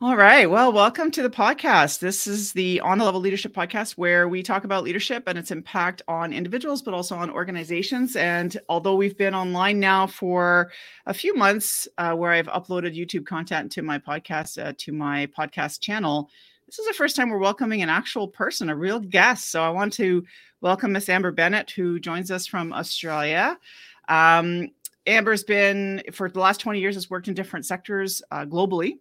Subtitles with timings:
[0.00, 0.50] All right.
[0.50, 2.00] Well, welcome to the podcast.
[2.00, 5.50] This is the On the Level Leadership podcast where we talk about leadership and its
[5.50, 8.16] impact on individuals, but also on organizations.
[8.16, 10.72] And although we've been online now for
[11.06, 15.26] a few months, uh, where I've uploaded YouTube content to my podcast, uh, to my
[15.26, 16.30] podcast channel,
[16.66, 19.50] this is the first time we're welcoming an actual person, a real guest.
[19.50, 20.24] So I want to
[20.62, 23.58] welcome Miss Amber Bennett, who joins us from Australia.
[24.08, 24.70] Um,
[25.06, 28.98] Amber's been, for the last 20 years, has worked in different sectors uh, globally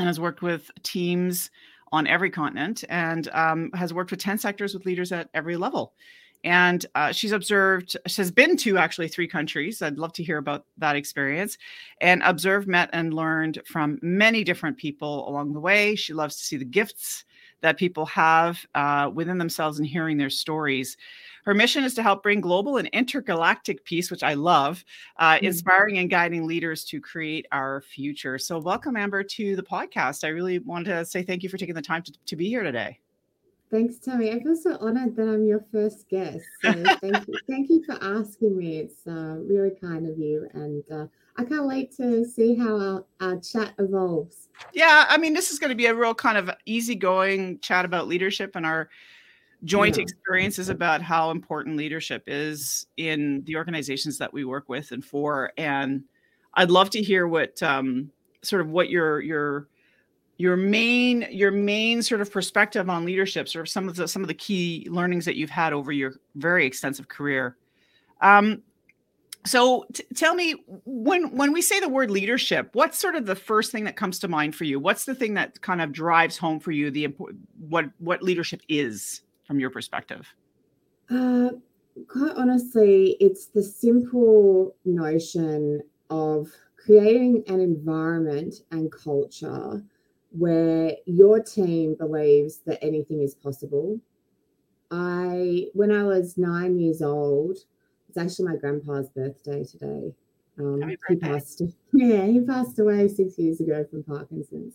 [0.00, 1.50] and has worked with teams
[1.92, 5.92] on every continent and um, has worked with 10 sectors with leaders at every level.
[6.42, 9.82] And uh, she's observed, she has been to actually three countries.
[9.82, 11.58] I'd love to hear about that experience
[12.00, 15.94] and observed, met, and learned from many different people along the way.
[15.96, 17.26] She loves to see the gifts
[17.60, 20.96] that people have uh, within themselves and hearing their stories.
[21.44, 24.84] Her mission is to help bring global and intergalactic peace, which I love,
[25.16, 25.46] uh, mm-hmm.
[25.46, 28.38] inspiring and guiding leaders to create our future.
[28.38, 30.24] So, welcome, Amber, to the podcast.
[30.24, 32.62] I really wanted to say thank you for taking the time to, to be here
[32.62, 32.98] today.
[33.70, 34.32] Thanks, Tammy.
[34.32, 36.44] I feel so honored that I'm your first guest.
[36.60, 38.78] So thank you, thank you for asking me.
[38.78, 43.04] It's uh, really kind of you, and uh, I can't wait to see how our,
[43.20, 44.48] our chat evolves.
[44.72, 48.08] Yeah, I mean, this is going to be a real kind of easygoing chat about
[48.08, 48.90] leadership and our
[49.64, 50.02] joint yeah.
[50.02, 55.52] experiences about how important leadership is in the organizations that we work with and for.
[55.56, 56.04] And
[56.54, 58.10] I'd love to hear what um,
[58.42, 59.68] sort of what your your
[60.38, 64.22] your main your main sort of perspective on leadership, sort of some of the some
[64.22, 67.56] of the key learnings that you've had over your very extensive career.
[68.22, 68.62] Um,
[69.46, 73.34] so t- tell me when when we say the word leadership what's sort of the
[73.34, 76.36] first thing that comes to mind for you what's the thing that kind of drives
[76.36, 77.06] home for you the
[77.58, 80.32] what what leadership is from your perspective?
[81.10, 81.50] Uh,
[82.06, 89.82] quite honestly, it's the simple notion of creating an environment and culture
[90.30, 93.98] where your team believes that anything is possible.
[94.92, 97.58] I, when I was nine years old,
[98.08, 100.14] it's actually my grandpa's birthday today.
[100.60, 101.62] Um, he passed,
[101.92, 104.74] yeah, he passed away six years ago from Parkinson's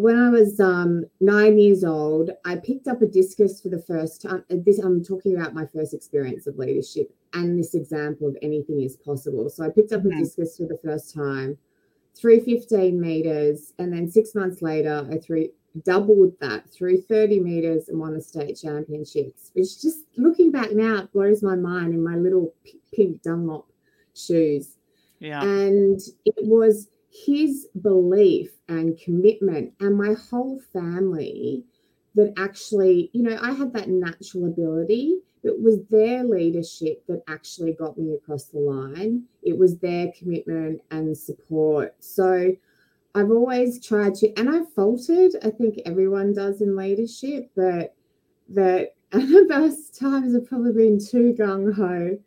[0.00, 4.22] when I was um, nine years old, I picked up a discus for the first
[4.22, 4.44] time.
[4.50, 8.80] Uh, this I'm talking about my first experience of leadership and this example of anything
[8.82, 9.48] is possible.
[9.50, 10.18] So I picked up mm-hmm.
[10.18, 11.58] a discus for the first time,
[12.16, 15.48] threw 15 meters, and then six months later, I threw
[15.82, 19.50] doubled that threw 30 meters and won the state championships.
[19.54, 22.54] Which just looking back now it blows my mind in my little
[22.94, 23.68] pink Dunlop
[24.14, 24.76] shoes.
[25.18, 31.64] Yeah, and it was his belief and commitment and my whole family
[32.16, 35.18] that actually, you know, I had that natural ability.
[35.44, 39.24] It was their leadership that actually got me across the line.
[39.42, 41.94] It was their commitment and support.
[42.00, 42.56] So
[43.14, 45.32] I've always tried to, and I've faltered.
[45.42, 47.94] I think everyone does in leadership, but
[48.48, 52.18] that the best times have probably been too gung ho.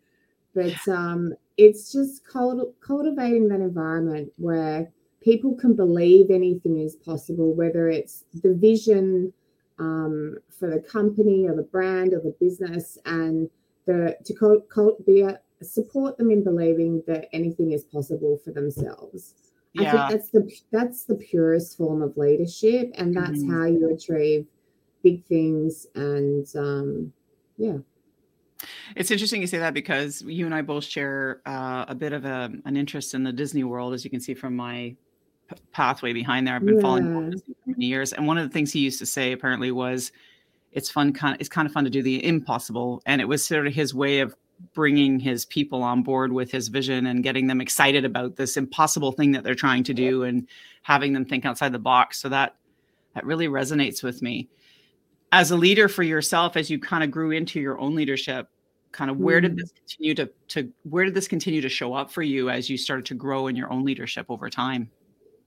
[0.55, 4.91] But um, it's just cultivating that environment where
[5.21, 9.33] people can believe anything is possible, whether it's the vision
[9.79, 13.49] um, for the company or the brand or the business, and
[13.85, 18.51] the to cult, cult, be a, support them in believing that anything is possible for
[18.51, 19.33] themselves.
[19.73, 19.89] Yeah.
[19.89, 23.53] I think that's the that's the purest form of leadership, and that's mm-hmm.
[23.53, 24.47] how you achieve
[25.03, 25.87] big things.
[25.95, 27.13] And um,
[27.57, 27.77] yeah.
[28.95, 32.25] It's interesting you say that because you and I both share uh, a bit of
[32.25, 34.95] a, an interest in the Disney world, as you can see from my
[35.49, 36.55] p- pathway behind there.
[36.55, 36.81] I've been yeah.
[36.81, 39.71] following Disney for many years, and one of the things he used to say apparently
[39.71, 40.11] was,
[40.71, 41.13] "It's fun.
[41.13, 43.73] Kind of, it's kind of fun to do the impossible," and it was sort of
[43.73, 44.35] his way of
[44.73, 49.11] bringing his people on board with his vision and getting them excited about this impossible
[49.11, 50.47] thing that they're trying to do and
[50.81, 52.19] having them think outside the box.
[52.19, 52.55] So that
[53.13, 54.47] that really resonates with me
[55.31, 58.49] as a leader for yourself as you kind of grew into your own leadership
[58.91, 59.57] kind of where did mm.
[59.57, 62.77] this continue to to where did this continue to show up for you as you
[62.77, 64.89] started to grow in your own leadership over time?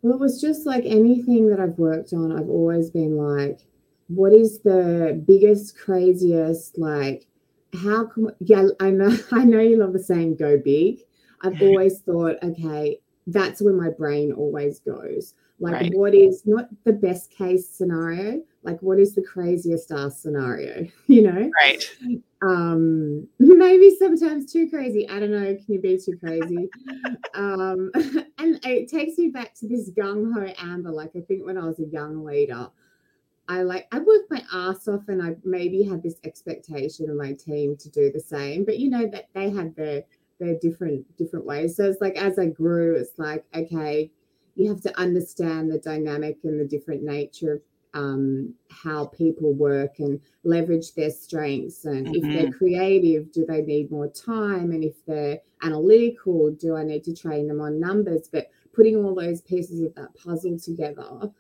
[0.03, 3.61] Well it was just like anything that i've worked on i've always been like
[4.09, 7.27] what is the biggest craziest like
[7.83, 11.01] how come yeah i know i know you love the saying go big.
[11.43, 15.95] I've always thought okay that's where my brain always goes like right.
[15.95, 21.23] what is not the best case scenario like what is the craziest ass scenario you
[21.23, 21.51] know?
[21.61, 21.85] Right.
[22.43, 25.09] Um maybe sometimes too crazy.
[25.09, 25.55] I don't know.
[25.55, 26.69] Can you be too crazy?
[27.35, 27.91] Um
[28.39, 30.91] and it takes me back to this gung-ho amber.
[30.91, 32.69] Like i think when i was a young leader
[33.49, 37.33] i like i worked my ass off and i maybe had this expectation of my
[37.33, 40.03] team to do the same but you know that they had their
[40.41, 41.77] their different different ways.
[41.77, 44.11] So it's like as i grew it's like okay
[44.61, 47.63] you have to understand the dynamic and the different nature of
[47.95, 51.85] um, how people work and leverage their strengths.
[51.85, 52.15] And mm-hmm.
[52.15, 52.59] if they're mm-hmm.
[52.59, 54.71] creative, do they need more time?
[54.71, 58.29] And if they're analytical, do I need to train them on numbers?
[58.31, 61.33] But putting all those pieces of that puzzle together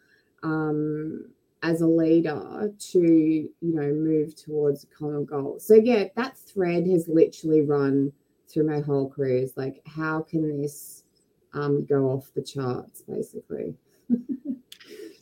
[0.42, 1.26] um,
[1.62, 5.58] as a leader to, you know, move towards a common goal.
[5.60, 8.12] So, yeah, that thread has literally run
[8.48, 11.04] through my whole career is like, how can this
[11.52, 13.74] um, go off the charts, basically?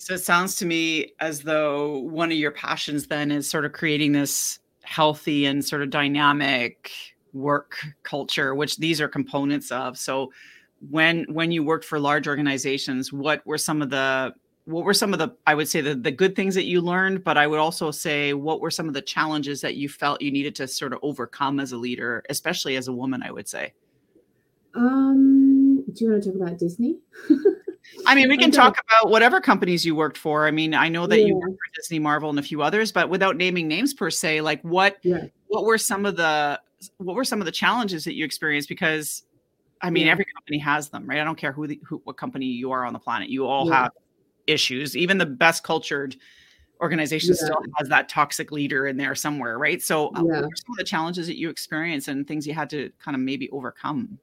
[0.08, 3.72] So it sounds to me as though one of your passions then is sort of
[3.72, 6.90] creating this healthy and sort of dynamic
[7.34, 9.98] work culture, which these are components of.
[9.98, 10.32] So
[10.88, 14.32] when when you worked for large organizations, what were some of the
[14.64, 17.25] what were some of the I would say the, the good things that you learned,
[17.25, 20.30] but I would also say what were some of the challenges that you felt you
[20.30, 23.75] needed to sort of overcome as a leader, especially as a woman, I would say.
[24.75, 25.57] Um,
[25.99, 26.99] do you want to talk about Disney?
[28.06, 30.47] I mean, we can talk about whatever companies you worked for.
[30.47, 31.27] I mean, I know that yeah.
[31.27, 34.41] you worked for Disney, Marvel, and a few others, but without naming names per se,
[34.41, 35.27] like what yeah.
[35.49, 36.61] what were some of the
[36.99, 38.69] what were some of the challenges that you experienced?
[38.69, 39.25] Because
[39.83, 40.12] I mean, yeah.
[40.12, 41.21] every company has them, right?
[41.21, 43.71] I don't care who, the, who what company you are on the planet, you all
[43.71, 43.93] have
[44.47, 44.97] issues.
[44.97, 46.17] Even the best cultured
[46.81, 49.83] organization still has that toxic leader in there somewhere, right?
[49.83, 52.71] So, uh, what were some of the challenges that you experienced and things you had
[52.71, 54.19] to kind of maybe overcome?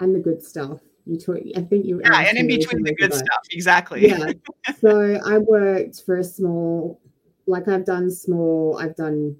[0.00, 3.12] And the good stuff you talk, I think you yeah, and in between the good
[3.12, 4.08] stuff, exactly.
[4.08, 4.32] Yeah.
[4.80, 7.00] so I worked for a small,
[7.46, 9.36] like I've done small, I've done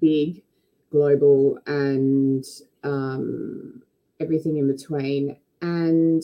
[0.00, 0.42] big,
[0.90, 2.44] global, and
[2.84, 3.82] um,
[4.20, 5.36] everything in between.
[5.60, 6.22] And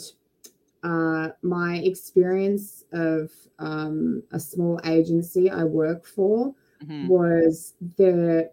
[0.82, 6.54] uh, my experience of um, a small agency I work for
[6.84, 7.08] mm-hmm.
[7.08, 8.50] was the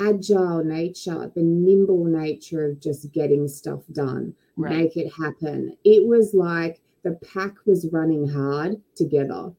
[0.00, 4.76] agile nature, the nimble nature of just getting stuff done right.
[4.76, 5.76] make it happen.
[5.84, 9.52] It was like the pack was running hard together,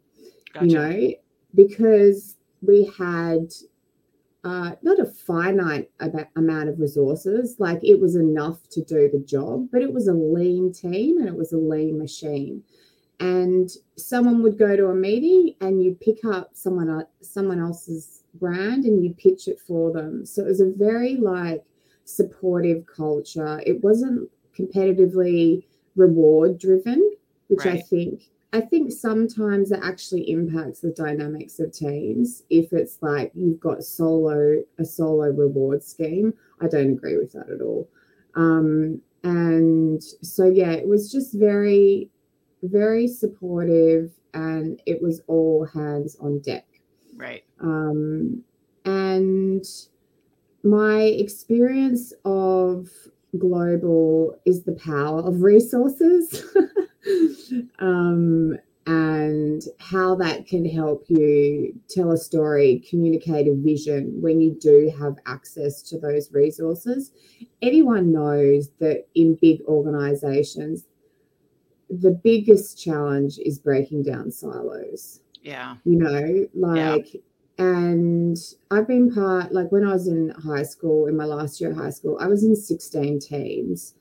[0.53, 0.65] gotcha.
[0.65, 1.13] you know,
[1.55, 3.51] because we had
[4.43, 5.89] uh, not a finite
[6.35, 7.55] amount of resources.
[7.59, 11.27] Like it was enough to do the job, but it was a lean team and
[11.27, 12.63] it was a lean machine.
[13.19, 18.85] And someone would go to a meeting and you pick up someone someone else's brand
[18.85, 20.25] and you pitch it for them.
[20.25, 21.63] So it was a very like
[22.05, 23.61] supportive culture.
[23.65, 25.63] It wasn't competitively
[25.95, 27.11] reward driven,
[27.47, 27.79] which right.
[27.79, 28.23] I think
[28.53, 33.83] I think sometimes it actually impacts the dynamics of teams if it's like you've got
[33.83, 36.33] solo a solo reward scheme.
[36.61, 37.89] I don't agree with that at all.
[38.35, 42.09] Um, and so yeah, it was just very,
[42.61, 46.67] very supportive and it was all hands on deck.
[47.15, 47.43] Right.
[47.59, 48.43] Um,
[48.85, 49.65] and
[50.63, 52.89] my experience of
[53.37, 56.43] global is the power of resources
[57.79, 64.57] um, and how that can help you tell a story, communicate a vision when you
[64.59, 67.11] do have access to those resources.
[67.61, 70.85] Anyone knows that in big organizations,
[71.89, 75.21] the biggest challenge is breaking down silos.
[75.41, 75.75] Yeah.
[75.85, 77.19] You know, like yeah
[77.57, 78.37] and
[78.71, 81.77] I've been part, like when I was in high school, in my last year of
[81.77, 83.93] high school, I was in 16 teams.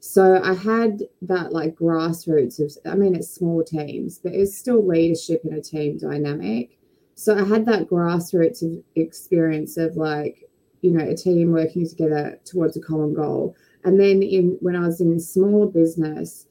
[0.00, 4.86] So I had that like grassroots of, I mean, it's small teams, but it's still
[4.86, 6.78] leadership in a team dynamic.
[7.14, 10.48] So I had that grassroots of experience of like,
[10.82, 13.56] you know, a team working together towards a common goal.
[13.84, 16.46] And then in when I was in small business,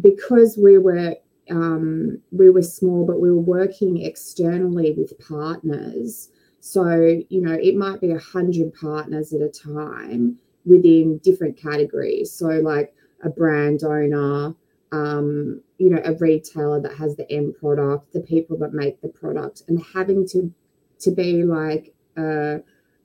[0.00, 1.16] because we were
[1.50, 6.30] um, we were small, but we were working externally with partners.
[6.60, 12.30] So, you know, it might be a hundred partners at a time within different categories.
[12.32, 14.54] So, like a brand owner,
[14.92, 19.08] um, you know, a retailer that has the end product, the people that make the
[19.08, 20.52] product, and having to
[21.00, 22.60] to be like a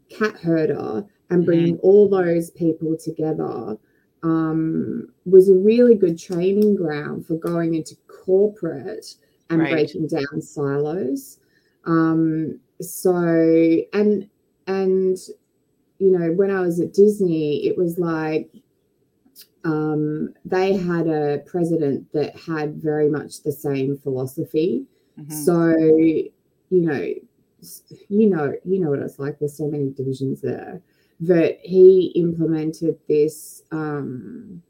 [0.09, 1.87] cat herder and bringing mm-hmm.
[1.87, 3.77] all those people together
[4.23, 9.15] um, was a really good training ground for going into corporate
[9.49, 9.71] and right.
[9.71, 11.39] breaking down silos.
[11.85, 13.15] Um, so
[13.93, 14.29] and
[14.67, 15.17] and
[15.99, 18.49] you know when I was at Disney, it was like
[19.63, 24.85] um, they had a president that had very much the same philosophy.
[25.19, 25.33] Mm-hmm.
[25.33, 25.69] So
[26.69, 27.13] you know,
[28.09, 29.39] you know, you know what it's like.
[29.39, 30.81] There's so many divisions there
[31.21, 34.61] that he implemented this um,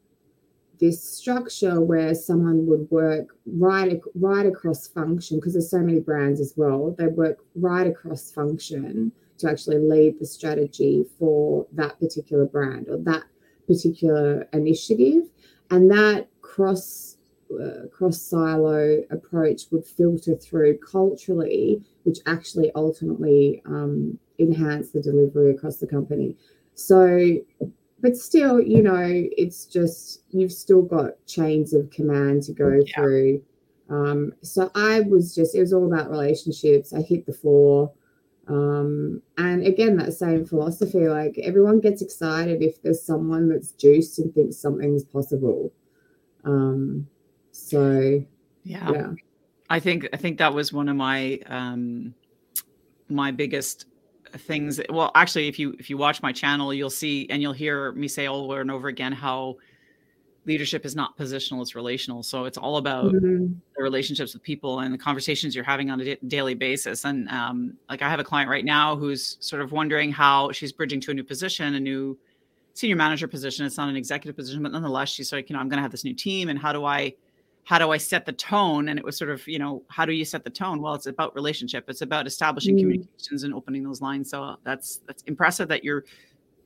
[0.80, 6.40] this structure where someone would work right right across function because there's so many brands
[6.40, 6.96] as well.
[6.98, 12.98] They work right across function to actually lead the strategy for that particular brand or
[13.00, 13.24] that
[13.68, 15.24] particular initiative,
[15.72, 17.18] and that cross
[17.54, 25.52] uh, cross silo approach would filter through culturally, which actually ultimately um, enhance the delivery
[25.52, 26.36] across the company.
[26.74, 27.38] So,
[28.00, 32.94] but still, you know, it's just you've still got chains of command to go yeah.
[32.94, 33.44] through.
[33.90, 36.94] Um, so I was just, it was all about relationships.
[36.94, 37.92] I hit the floor.
[38.48, 44.20] Um, and again, that same philosophy like everyone gets excited if there's someone that's juiced
[44.20, 45.72] and thinks something's possible.
[46.44, 47.08] Um,
[47.52, 48.24] so,
[48.64, 48.92] yeah.
[48.92, 49.12] yeah.
[49.70, 52.14] I think I think that was one of my um
[53.10, 53.86] my biggest
[54.38, 57.92] things well actually if you if you watch my channel you'll see and you'll hear
[57.94, 59.56] me say over and over again how
[60.46, 62.24] leadership is not positional it's relational.
[62.24, 63.54] So it's all about mm-hmm.
[63.76, 67.06] the relationships with people and the conversations you're having on a d- daily basis.
[67.06, 70.72] And um, like i have a client right now who's sort of wondering how she's
[70.72, 72.18] bridging to a new position a new
[72.74, 73.66] senior manager position.
[73.66, 75.92] It's not an executive position but nonetheless she's like you know i'm going to have
[75.92, 77.14] this new team and how do i
[77.66, 78.90] how do I set the tone?
[78.90, 80.82] And it was sort of, you know, how do you set the tone?
[80.82, 81.86] Well, it's about relationship.
[81.90, 82.80] It's about establishing mm.
[82.80, 84.30] communications and opening those lines.
[84.30, 86.06] So that's that's impressive that you're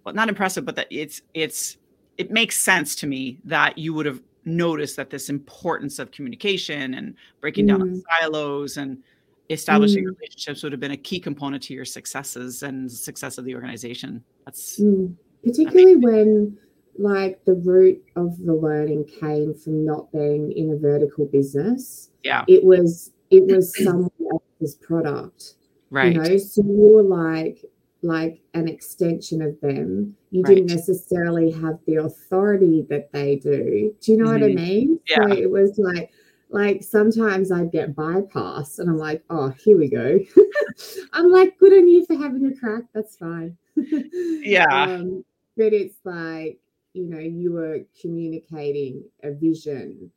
[0.03, 1.77] well, not impressive, but that it's it's
[2.17, 6.93] it makes sense to me that you would have noticed that this importance of communication
[6.93, 7.77] and breaking mm.
[7.77, 9.01] down silos and
[9.49, 10.15] establishing mm.
[10.15, 14.21] relationships would have been a key component to your successes and success of the organization.
[14.43, 15.15] That's mm.
[15.45, 16.57] particularly when
[16.99, 22.09] like the root of the learning came from not being in a vertical business.
[22.23, 22.43] Yeah.
[22.47, 25.55] It was it was someone else's product.
[25.89, 26.13] Right.
[26.13, 27.63] You know, so you were like
[28.01, 30.15] like an extension of them.
[30.31, 30.55] You right.
[30.55, 33.95] didn't necessarily have the authority that they do.
[34.01, 34.33] Do you know mm-hmm.
[34.33, 34.63] what I mm-hmm.
[34.63, 34.99] mean?
[35.07, 35.27] Yeah.
[35.27, 36.11] So it was like
[36.49, 40.19] like sometimes I'd get bypassed and I'm like, oh, here we go.
[41.13, 42.83] I'm like, good on you for having a crack.
[42.93, 43.55] That's fine.
[43.75, 44.65] yeah.
[44.65, 45.23] Um,
[45.55, 46.59] but it's like
[46.93, 50.11] you know you were communicating a vision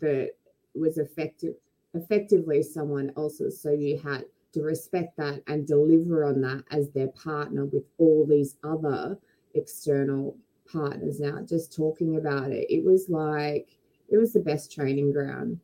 [0.00, 0.30] that
[0.74, 1.54] was effective
[1.94, 3.60] effectively someone else's.
[3.60, 8.26] So you had to respect that and deliver on that as their partner with all
[8.26, 9.18] these other
[9.54, 10.36] external
[10.70, 11.20] partners.
[11.20, 13.68] Now just talking about it it was like
[14.08, 15.60] it was the best training ground.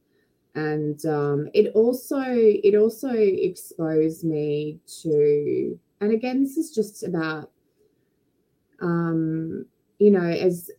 [0.55, 7.51] And um, it also it also exposed me to and again this is just about
[8.81, 9.67] um,
[9.99, 10.71] you know, as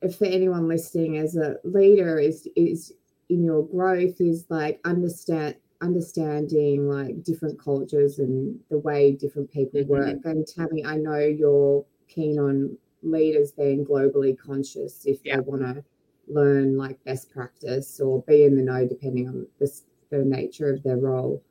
[0.00, 2.92] if for anyone listening, as a leader, is is
[3.28, 9.80] in your growth is like understand understanding like different cultures and the way different people
[9.80, 9.90] mm-hmm.
[9.90, 10.24] work.
[10.24, 15.36] And Tammy, I know you're keen on leaders being globally conscious if yeah.
[15.36, 15.84] they want to
[16.28, 20.82] learn like best practice or be in the know depending on the, the nature of
[20.84, 21.42] their role.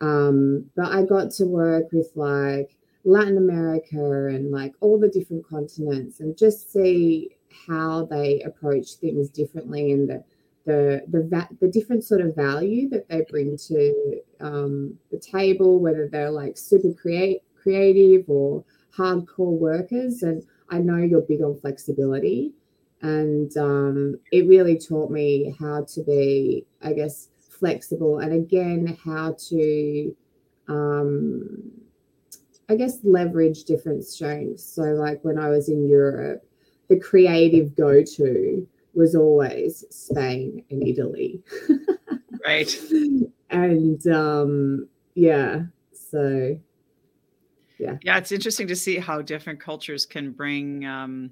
[0.00, 2.76] Um, but I got to work with like
[3.08, 7.30] Latin America and like all the different continents and just see
[7.66, 10.22] how they approach things differently and the
[10.66, 15.80] the the, va- the different sort of value that they bring to um, the table,
[15.80, 18.62] whether they're like super create creative or
[18.94, 20.22] hardcore workers.
[20.22, 22.52] And I know you're big on flexibility,
[23.00, 29.36] and um, it really taught me how to be, I guess, flexible, and again how
[29.48, 30.14] to
[30.68, 31.87] um,
[32.68, 34.64] I guess, leverage different strengths.
[34.64, 36.44] So, like when I was in Europe,
[36.88, 41.42] the creative go to was always Spain and Italy.
[42.44, 42.74] right.
[43.50, 46.58] And um, yeah, so
[47.78, 47.96] yeah.
[48.02, 51.30] Yeah, it's interesting to see how different cultures can bring um,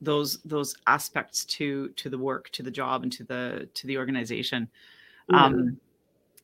[0.00, 3.98] those those aspects to to the work, to the job, and to the to the
[3.98, 4.68] organization.
[5.30, 5.46] Yeah.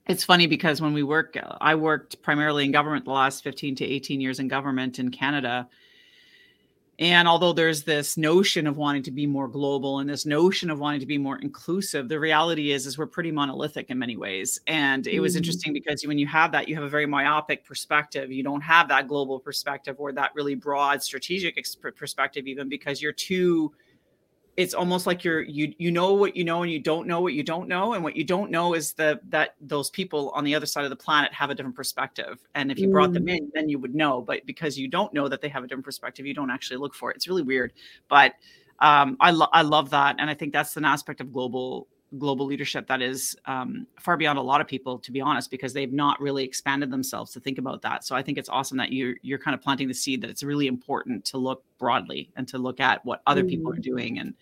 [0.07, 3.85] It's funny because when we work, I worked primarily in government the last 15 to
[3.85, 5.69] 18 years in government in Canada.
[6.99, 10.79] And although there's this notion of wanting to be more global and this notion of
[10.79, 14.61] wanting to be more inclusive, the reality is is we're pretty monolithic in many ways.
[14.67, 15.39] And it was mm-hmm.
[15.39, 18.31] interesting because when you have that, you have a very myopic perspective.
[18.31, 21.59] You don't have that global perspective or that really broad strategic
[21.97, 23.73] perspective, even because you're too
[24.57, 27.33] it's almost like you're you you know what you know and you don't know what
[27.33, 30.55] you don't know and what you don't know is the that those people on the
[30.55, 32.93] other side of the planet have a different perspective and if you mm.
[32.93, 33.37] brought them mm.
[33.37, 35.85] in then you would know but because you don't know that they have a different
[35.85, 37.73] perspective you don't actually look for it it's really weird
[38.09, 38.35] but
[38.81, 41.87] um, I, lo- I love that and i think that's an aspect of global
[42.19, 45.73] global leadership that is um, far beyond a lot of people to be honest because
[45.73, 48.93] they've not really expanded themselves to think about that so i think it's awesome that
[48.93, 52.47] you're you're kind of planting the seed that it's really important to look broadly and
[52.49, 53.49] to look at what other mm.
[53.49, 53.83] people are mm.
[53.83, 54.35] doing and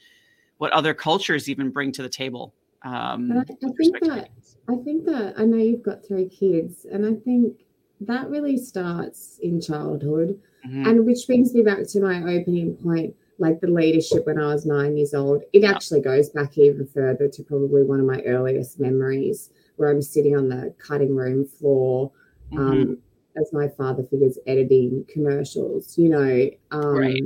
[0.59, 4.29] what other cultures even bring to the table um, I, I think that
[4.69, 7.55] i think that i know you've got three kids and i think
[8.01, 10.87] that really starts in childhood mm-hmm.
[10.87, 14.65] and which brings me back to my opening point like the leadership when I was
[14.65, 15.43] nine years old.
[15.53, 20.01] It actually goes back even further to probably one of my earliest memories where I'm
[20.01, 22.11] sitting on the cutting room floor
[22.53, 23.41] um, mm-hmm.
[23.41, 26.51] as my father figures editing commercials, you know.
[26.71, 27.23] Um, right.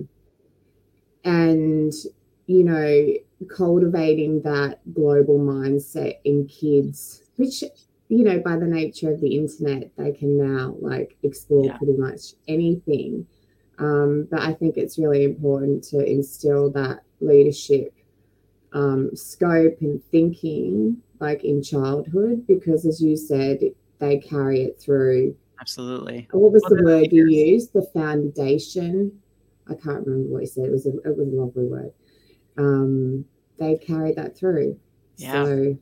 [1.25, 1.93] And,
[2.47, 3.13] you know,
[3.55, 7.63] cultivating that global mindset in kids, which,
[8.09, 11.77] you know, by the nature of the internet, they can now like explore yeah.
[11.77, 13.27] pretty much anything.
[13.79, 17.95] Um, but I think it's really important to instill that leadership
[18.73, 23.61] um, scope and thinking like in childhood because as you said
[23.99, 25.35] they carry it through.
[25.61, 26.29] Absolutely.
[26.33, 27.73] What was well, the word you used?
[27.73, 29.21] The foundation?
[29.69, 30.67] I can't remember what you said.
[30.67, 31.93] It was a, it was a lovely word.
[32.59, 33.25] Um,
[33.59, 34.79] they carry that through.
[35.17, 35.45] Yeah.
[35.45, 35.79] so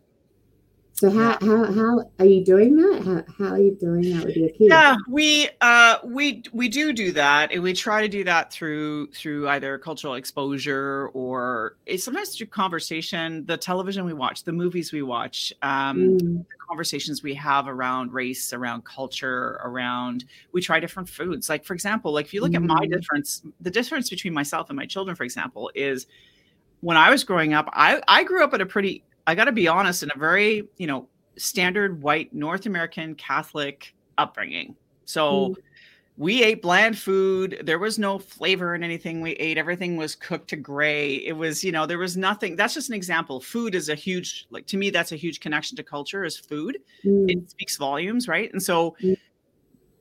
[0.97, 3.03] so how, how how are you doing that?
[3.05, 4.69] How, how are you doing that with your kids?
[4.71, 9.09] Yeah, we uh we we do do that, and we try to do that through
[9.09, 13.45] through either cultural exposure or sometimes through conversation.
[13.45, 16.19] The television we watch, the movies we watch, um, mm.
[16.21, 21.49] the conversations we have around race, around culture, around we try different foods.
[21.49, 22.57] Like for example, like if you look mm.
[22.57, 22.93] at my mm.
[22.93, 26.07] difference, the difference between myself and my children, for example, is
[26.83, 29.53] when I was growing up, I I grew up at a pretty I got to
[29.53, 34.77] be honest, in a very, you know, standard white North American Catholic upbringing.
[35.05, 35.57] So mm.
[36.17, 37.63] we ate bland food.
[37.65, 39.59] There was no flavor in anything we ate.
[39.59, 41.17] Everything was cooked to gray.
[41.17, 42.57] It was, you know, there was nothing.
[42.57, 43.41] That's just an example.
[43.41, 46.79] Food is a huge, like to me, that's a huge connection to culture is food.
[47.05, 47.31] Mm.
[47.31, 48.53] It speaks volumes, right?
[48.53, 49.17] And so mm.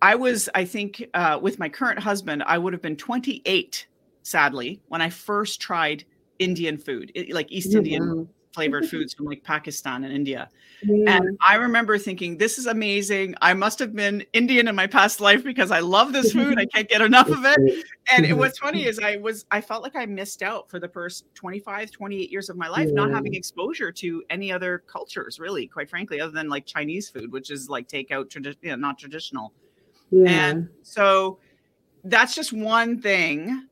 [0.01, 3.87] I was, I think, uh, with my current husband, I would have been 28,
[4.23, 6.03] sadly, when I first tried
[6.39, 8.17] Indian food, like East oh, Indian.
[8.17, 10.49] Wow flavored foods from like Pakistan and India.
[10.83, 13.35] And I remember thinking, this is amazing.
[13.41, 16.59] I must have been Indian in my past life because I love this food.
[16.59, 17.85] I can't get enough of it.
[18.11, 20.89] And it, what's funny is I was, I felt like I missed out for the
[20.89, 25.67] first 25, 28 years of my life, not having exposure to any other cultures, really,
[25.67, 28.97] quite frankly, other than like Chinese food, which is like takeout, tradi- you know, not
[28.97, 29.53] traditional.
[30.11, 30.29] Yeah.
[30.29, 31.39] And so
[32.03, 33.67] that's just one thing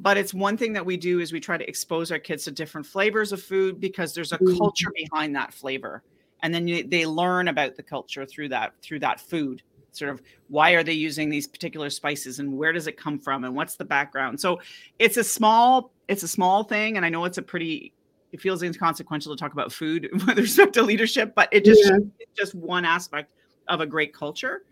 [0.00, 2.50] but it's one thing that we do is we try to expose our kids to
[2.50, 4.56] different flavors of food because there's a mm.
[4.56, 6.02] culture behind that flavor
[6.42, 10.22] and then you, they learn about the culture through that through that food sort of
[10.48, 13.76] why are they using these particular spices and where does it come from and what's
[13.76, 14.60] the background so
[14.98, 17.92] it's a small it's a small thing and i know it's a pretty
[18.30, 21.98] it feels inconsequential to talk about food with respect to leadership but it just yeah.
[22.18, 23.32] it's just one aspect
[23.68, 24.62] of a great culture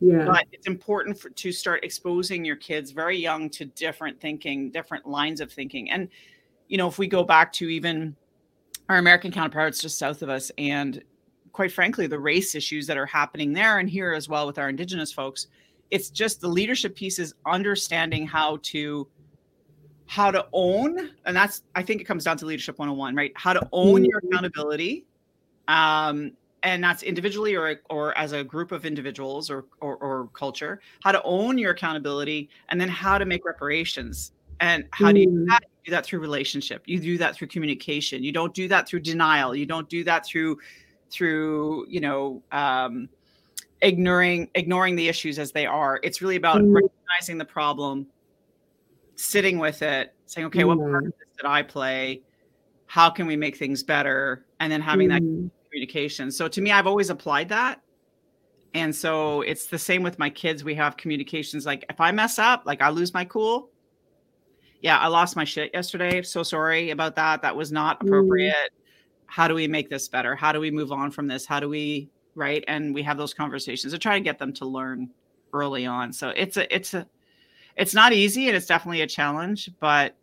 [0.00, 0.24] yeah.
[0.24, 5.06] But it's important for, to start exposing your kids very young to different thinking, different
[5.06, 5.90] lines of thinking.
[5.90, 6.08] And,
[6.68, 8.14] you know, if we go back to even
[8.88, 11.02] our American counterparts just south of us, and
[11.52, 14.68] quite frankly, the race issues that are happening there and here as well with our
[14.68, 15.48] Indigenous folks,
[15.90, 19.08] it's just the leadership piece is understanding how to
[20.06, 23.52] how to own and that's i think it comes down to leadership 101 right how
[23.52, 24.28] to own your mm-hmm.
[24.28, 25.04] accountability
[25.68, 26.32] um,
[26.62, 31.12] and that's individually or or as a group of individuals or, or, or culture how
[31.12, 35.32] to own your accountability and then how to make reparations and how do you do
[35.32, 35.46] mm.
[35.46, 35.62] that?
[35.62, 39.00] You do that through relationship you do that through communication you don't do that through
[39.00, 40.58] denial you don't do that through
[41.10, 43.08] through you know um,
[43.80, 46.74] ignoring ignoring the issues as they are it's really about mm.
[46.74, 48.06] recognizing the problem
[49.14, 50.68] sitting with it saying okay mm.
[50.68, 52.20] what part of this did i play
[52.86, 56.30] how can we make things better and then having that mm communication.
[56.30, 57.82] So to me, I've always applied that.
[58.74, 60.62] And so it's the same with my kids.
[60.62, 63.70] We have communications like if I mess up, like I lose my cool.
[64.82, 66.22] Yeah, I lost my shit yesterday.
[66.22, 67.42] So sorry about that.
[67.42, 68.06] That was not mm.
[68.06, 68.54] appropriate.
[68.54, 68.78] Mm.
[69.26, 70.36] How do we make this better?
[70.36, 71.44] How do we move on from this?
[71.46, 72.64] How do we right?
[72.68, 75.10] And we have those conversations to try to get them to learn
[75.52, 76.12] early on.
[76.12, 77.06] So it's a it's a
[77.76, 80.16] it's not easy and it's definitely a challenge, but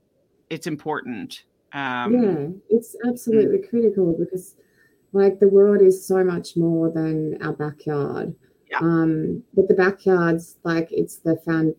[0.50, 1.44] it's important.
[1.74, 3.70] Um, yeah, it's absolutely mm.
[3.70, 4.56] critical because
[5.16, 8.36] like the world is so much more than our backyard.
[8.70, 8.80] Yeah.
[8.80, 11.76] Um, but the backyard's like it's the found,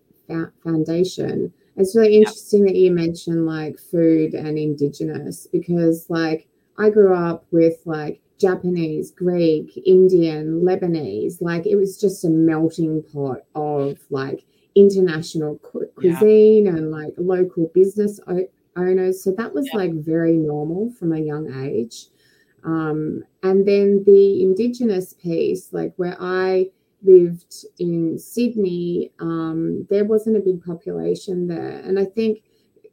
[0.65, 1.53] foundation.
[1.77, 2.73] It's really interesting yeah.
[2.73, 9.11] that you mentioned like food and indigenous because like I grew up with like Japanese,
[9.11, 11.43] Greek, Indian, Lebanese.
[11.43, 14.45] Like it was just a melting pot of like
[14.75, 16.73] international cu- cuisine yeah.
[16.73, 19.23] and like local business o- owners.
[19.23, 19.81] So that was yeah.
[19.81, 22.07] like very normal from a young age.
[22.67, 26.67] Um, and then the Indigenous piece, like where I
[27.03, 31.81] lived in Sydney, um, there wasn't a big population there.
[31.85, 32.43] And I think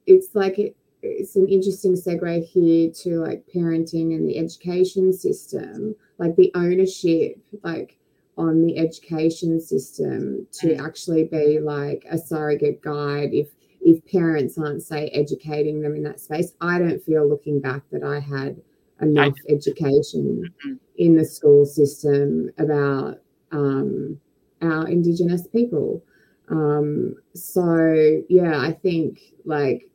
[0.06, 5.96] it's like it, it's an interesting segue here to like parenting and the education system,
[6.20, 7.98] like the ownership, like
[8.38, 10.86] on the education system to mm.
[10.86, 13.50] actually be like a surrogate guide if
[13.82, 18.04] if parents aren't say educating them in that space i don't feel looking back that
[18.04, 18.60] i had
[19.04, 20.74] enough education mm-hmm.
[20.98, 23.20] in the school system about
[23.52, 24.20] um,
[24.62, 26.04] our indigenous people.
[26.50, 29.90] Um, so yeah i think like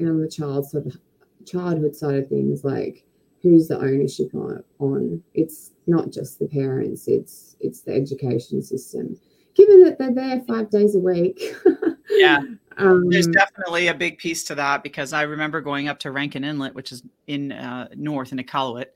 [0.00, 0.96] on the child sort of
[1.46, 3.04] childhood side of things like
[3.42, 5.22] who's the ownership on, on?
[5.34, 9.18] It's not just the parents it's it's the education system.
[9.54, 11.40] Given that they're there five days a week
[12.10, 12.40] yeah
[12.78, 16.44] um, there's definitely a big piece to that because i remember going up to rankin
[16.44, 18.86] inlet which is in uh, north in iqaluit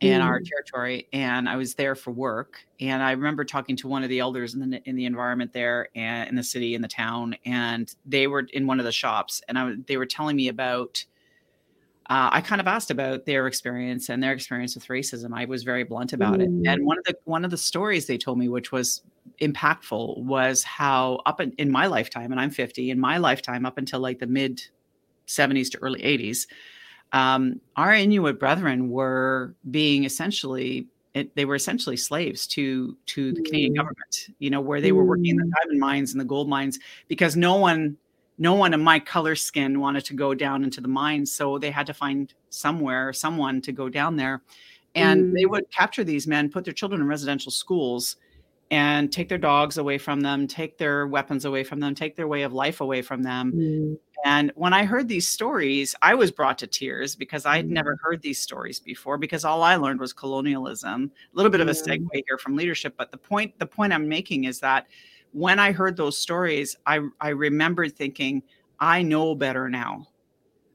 [0.00, 0.24] in mm.
[0.24, 4.08] our territory and i was there for work and i remember talking to one of
[4.08, 7.34] the elders in the in the environment there and in the city in the town
[7.46, 11.04] and they were in one of the shops and I, they were telling me about
[12.08, 15.32] uh, I kind of asked about their experience and their experience with racism.
[15.34, 16.42] I was very blunt about mm.
[16.42, 16.48] it.
[16.48, 16.84] And mm.
[16.84, 19.02] one of the one of the stories they told me, which was
[19.40, 23.76] impactful, was how up in, in my lifetime, and I'm 50, in my lifetime, up
[23.76, 24.62] until like the mid
[25.26, 26.46] 70s to early 80s,
[27.12, 33.42] um, our Inuit brethren were being essentially it, they were essentially slaves to to the
[33.42, 33.78] Canadian mm.
[33.78, 34.28] government.
[34.38, 35.52] You know, where they were working in the mm.
[35.60, 37.96] diamond mines and the gold mines because no one
[38.38, 41.70] no one of my color skin wanted to go down into the mines so they
[41.70, 44.42] had to find somewhere someone to go down there
[44.94, 45.34] and mm.
[45.34, 48.16] they would capture these men put their children in residential schools
[48.72, 52.28] and take their dogs away from them take their weapons away from them take their
[52.28, 53.98] way of life away from them mm.
[54.24, 57.70] and when i heard these stories i was brought to tears because i had mm.
[57.70, 61.68] never heard these stories before because all i learned was colonialism a little bit of
[61.68, 64.86] a segue here from leadership but the point the point i'm making is that
[65.36, 68.42] when I heard those stories, I, I remembered thinking,
[68.80, 70.08] I know better now.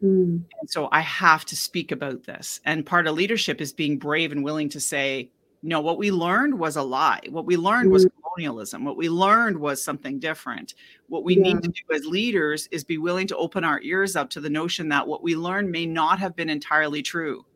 [0.03, 0.43] Mm.
[0.59, 2.61] And so I have to speak about this.
[2.63, 5.31] And part of leadership is being brave and willing to say,
[5.63, 7.21] no, what we learned was a lie.
[7.31, 7.93] What we learned mm.
[7.93, 8.85] was colonialism.
[8.85, 10.75] What we learned was something different.
[11.07, 11.41] What we yeah.
[11.41, 14.49] need to do as leaders is be willing to open our ears up to the
[14.49, 17.47] notion that what we learned may not have been entirely true.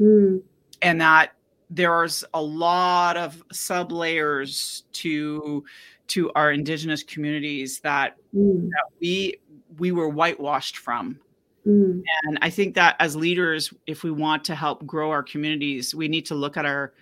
[0.00, 0.40] Mm.
[0.80, 1.34] And that
[1.68, 5.64] there's a lot of sub layers to
[6.08, 8.68] to our indigenous communities that, mm.
[8.68, 9.38] that we
[9.78, 11.18] we were whitewashed from
[11.66, 12.02] mm.
[12.24, 16.08] and i think that as leaders if we want to help grow our communities we
[16.08, 16.92] need to look at our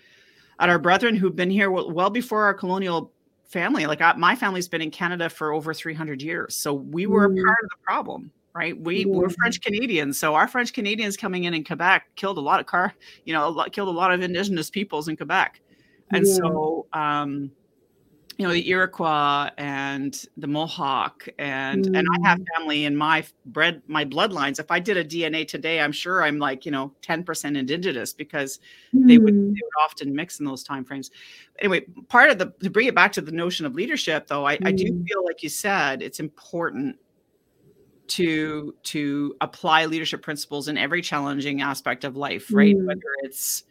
[0.59, 3.13] at our brethren who've been here well, well before our colonial
[3.47, 7.29] family like I, my family's been in canada for over 300 years so we were
[7.29, 7.41] mm.
[7.41, 9.07] a part of the problem right we yeah.
[9.07, 12.67] we're french canadians so our french canadians coming in in quebec killed a lot of
[12.67, 15.61] car you know a lot, killed a lot of indigenous peoples in quebec
[16.11, 16.35] and yeah.
[16.35, 17.51] so um
[18.43, 21.97] you know the Iroquois and the Mohawk and mm.
[21.97, 22.47] and I have mm.
[22.57, 24.59] family in my bread my bloodlines.
[24.59, 28.59] If I did a DNA today, I'm sure I'm like you know 10% indigenous because
[28.93, 29.07] mm.
[29.07, 29.63] they would they mm.
[29.63, 31.13] would often mix in those time frames.
[31.61, 34.57] Anyway, part of the to bring it back to the notion of leadership, though, I,
[34.57, 34.67] mm.
[34.67, 35.07] I do mm.
[35.07, 36.97] feel like you said it's important
[38.09, 42.77] to to apply leadership principles in every challenging aspect of life, right?
[42.77, 43.63] Whether it's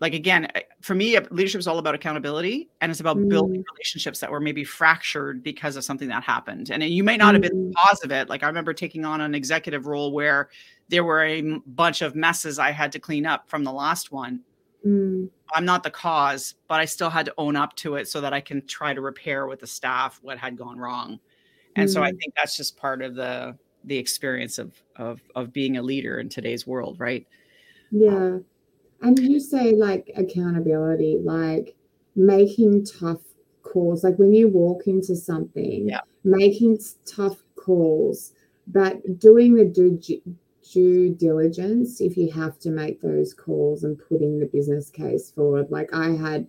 [0.00, 0.48] like again
[0.80, 3.28] for me leadership is all about accountability and it's about mm.
[3.28, 7.34] building relationships that were maybe fractured because of something that happened and you may not
[7.34, 7.74] have been the mm.
[7.74, 10.48] cause of it like i remember taking on an executive role where
[10.88, 14.40] there were a bunch of messes i had to clean up from the last one
[14.84, 15.28] mm.
[15.54, 18.32] i'm not the cause but i still had to own up to it so that
[18.32, 21.20] i can try to repair with the staff what had gone wrong
[21.76, 21.92] and mm.
[21.92, 22.18] so i mm.
[22.18, 26.28] think that's just part of the the experience of of of being a leader in
[26.28, 27.26] today's world right
[27.90, 28.44] yeah um,
[29.02, 31.76] and you say like accountability, like
[32.16, 33.22] making tough
[33.62, 36.00] calls, like when you walk into something, yeah.
[36.24, 38.32] making tough calls,
[38.66, 40.00] but doing the due,
[40.72, 45.70] due diligence if you have to make those calls and putting the business case forward.
[45.70, 46.46] Like I had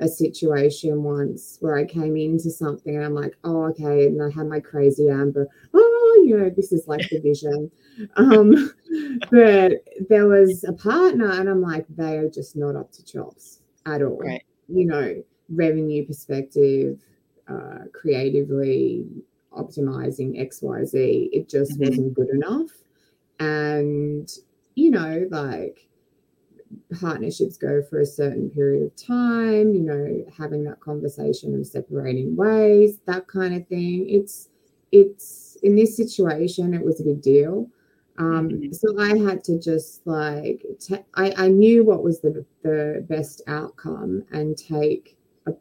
[0.00, 4.06] a situation once where I came into something and I'm like, oh, okay.
[4.06, 5.91] And I had my crazy amber, oh,
[6.24, 7.70] you know, this is like the vision.
[8.16, 8.72] Um,
[9.30, 9.72] but
[10.08, 14.02] there was a partner and I'm like, they are just not up to chops at
[14.02, 14.18] all.
[14.18, 14.42] Right.
[14.68, 16.98] You know, revenue perspective,
[17.48, 19.06] uh, creatively
[19.52, 21.88] optimizing XYZ, it just mm-hmm.
[21.88, 22.70] wasn't good enough.
[23.38, 24.30] And,
[24.74, 25.88] you know, like
[27.00, 32.36] partnerships go for a certain period of time, you know, having that conversation of separating
[32.36, 34.08] ways, that kind of thing.
[34.08, 34.48] It's
[34.92, 37.68] it's in this situation, it was a big deal.
[38.18, 38.72] Um, mm-hmm.
[38.72, 43.40] so I had to just like t- I, I knew what was the the best
[43.46, 45.54] outcome and take a,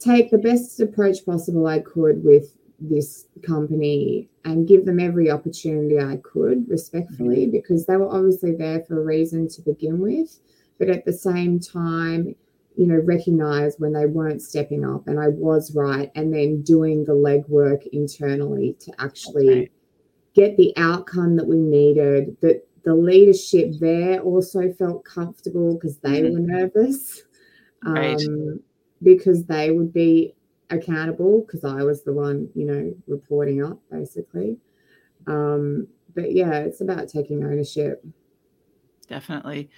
[0.00, 6.00] take the best approach possible I could with this company and give them every opportunity
[6.00, 7.52] I could respectfully mm-hmm.
[7.52, 10.40] because they were obviously there for a reason to begin with.
[10.78, 12.34] But at the same time,
[12.76, 17.04] you know, recognize when they weren't stepping up and I was right, and then doing
[17.04, 19.72] the legwork internally to actually right.
[20.34, 22.36] get the outcome that we needed.
[22.40, 26.32] That the leadership there also felt comfortable because they mm-hmm.
[26.32, 27.22] were nervous.
[27.84, 28.20] Right.
[28.20, 28.60] Um,
[29.02, 30.34] because they would be
[30.70, 34.58] accountable because I was the one, you know, reporting up basically.
[35.26, 38.04] Um, but yeah, it's about taking ownership.
[39.08, 39.70] Definitely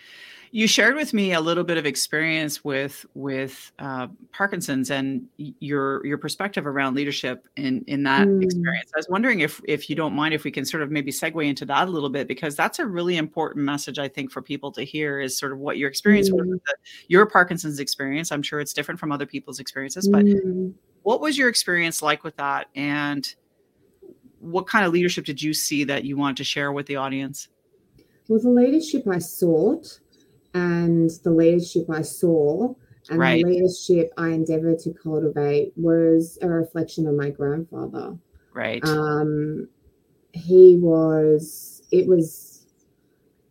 [0.55, 6.07] you shared with me a little bit of experience with with uh, Parkinson's and your
[6.07, 8.41] your perspective around leadership in in that mm.
[8.41, 8.89] experience.
[8.95, 11.45] I was wondering if if you don't mind if we can sort of maybe segue
[11.45, 14.71] into that a little bit because that's a really important message I think for people
[14.73, 16.35] to hear is sort of what your experience mm.
[16.35, 16.61] was
[17.09, 18.31] your Parkinson's experience.
[18.31, 20.73] I'm sure it's different from other people's experiences, but mm.
[21.03, 23.35] what was your experience like with that and
[24.39, 27.49] what kind of leadership did you see that you wanted to share with the audience?
[28.29, 29.99] Well, the leadership I sought
[30.55, 32.75] and the leadership I saw
[33.11, 33.45] and right.
[33.45, 38.17] the leadership I endeavored to cultivate was a reflection of my grandfather.
[38.55, 38.83] Right.
[38.85, 39.69] Um,
[40.33, 42.67] he was, it was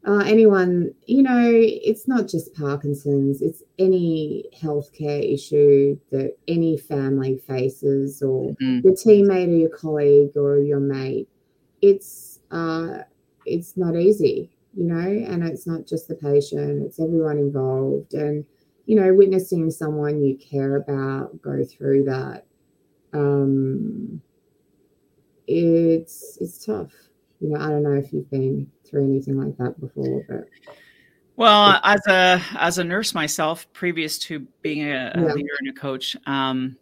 [0.05, 7.37] uh, anyone, you know, it's not just Parkinson's, it's any healthcare issue that any family
[7.37, 8.79] faces, or mm-hmm.
[8.83, 11.29] your teammate, or your colleague, or your mate.
[11.81, 12.99] It's uh,
[13.45, 18.13] it's not easy you know, and it's not just the patient, it's everyone involved.
[18.13, 18.45] And,
[18.85, 22.45] you know, witnessing someone you care about go through that,
[23.13, 24.21] um,
[25.47, 26.91] it's it's tough.
[27.39, 30.45] You know, I don't know if you've been through anything like that before, but
[31.35, 35.33] well, as a as a nurse myself, previous to being a, yeah.
[35.33, 36.77] leader and a coach, um,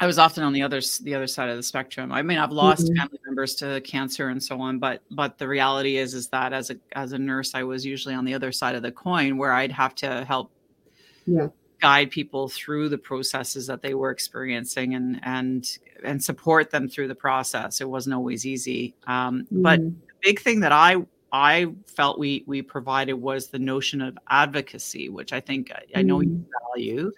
[0.00, 2.10] I was often on the other the other side of the spectrum.
[2.10, 2.96] I mean, I've lost mm-hmm.
[2.96, 6.70] family members to cancer and so on, but but the reality is is that as
[6.70, 9.52] a as a nurse, I was usually on the other side of the coin where
[9.52, 10.50] I'd have to help
[11.26, 11.48] yeah.
[11.82, 17.08] guide people through the processes that they were experiencing and and and support them through
[17.08, 17.82] the process.
[17.82, 19.62] It wasn't always easy, um, mm-hmm.
[19.62, 20.96] but the big thing that I
[21.30, 26.02] I felt we we provided was the notion of advocacy, which I think I, I
[26.02, 26.74] know you mm-hmm.
[26.74, 27.12] value.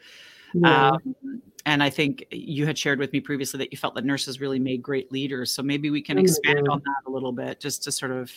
[0.54, 0.90] Yeah.
[0.90, 4.40] Um, and I think you had shared with me previously that you felt that nurses
[4.40, 5.52] really made great leaders.
[5.52, 8.32] So maybe we can oh expand on that a little bit, just to sort of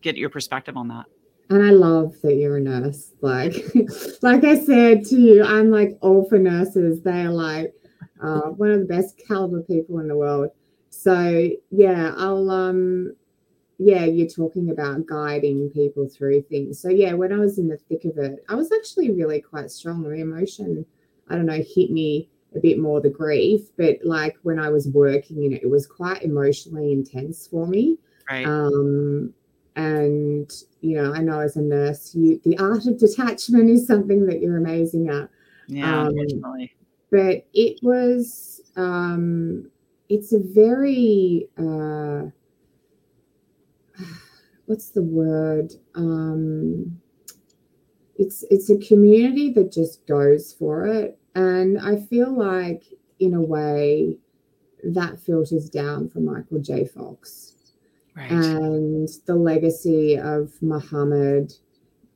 [0.00, 1.04] get your perspective on that.
[1.50, 3.12] And I love that you're a nurse.
[3.20, 3.54] Like,
[4.22, 7.02] like I said to you, I'm like all for nurses.
[7.02, 7.74] They are like
[8.22, 10.50] uh, one of the best caliber people in the world.
[10.88, 13.14] So yeah, I'll um,
[13.78, 16.80] yeah, you're talking about guiding people through things.
[16.80, 19.70] So yeah, when I was in the thick of it, I was actually really quite
[19.70, 20.02] strong.
[20.02, 20.86] The emotion,
[21.28, 24.88] I don't know, hit me a bit more the grief, but like when I was
[24.88, 27.98] working in it, it was quite emotionally intense for me.
[28.30, 28.46] Right.
[28.46, 29.32] Um,
[29.76, 34.26] and you know, I know as a nurse, you the art of detachment is something
[34.26, 35.28] that you're amazing at.
[35.66, 36.74] Yeah, um, definitely.
[37.10, 39.70] But it was, um,
[40.08, 42.30] it's a very, uh,
[44.66, 45.74] what's the word?
[45.94, 47.00] Um,
[48.16, 52.84] it's it's a community that just goes for it and I feel like,
[53.18, 54.16] in a way,
[54.84, 56.86] that filters down from Michael J.
[56.86, 57.54] Fox.
[58.14, 58.30] Right.
[58.30, 61.54] And the legacy of Muhammad,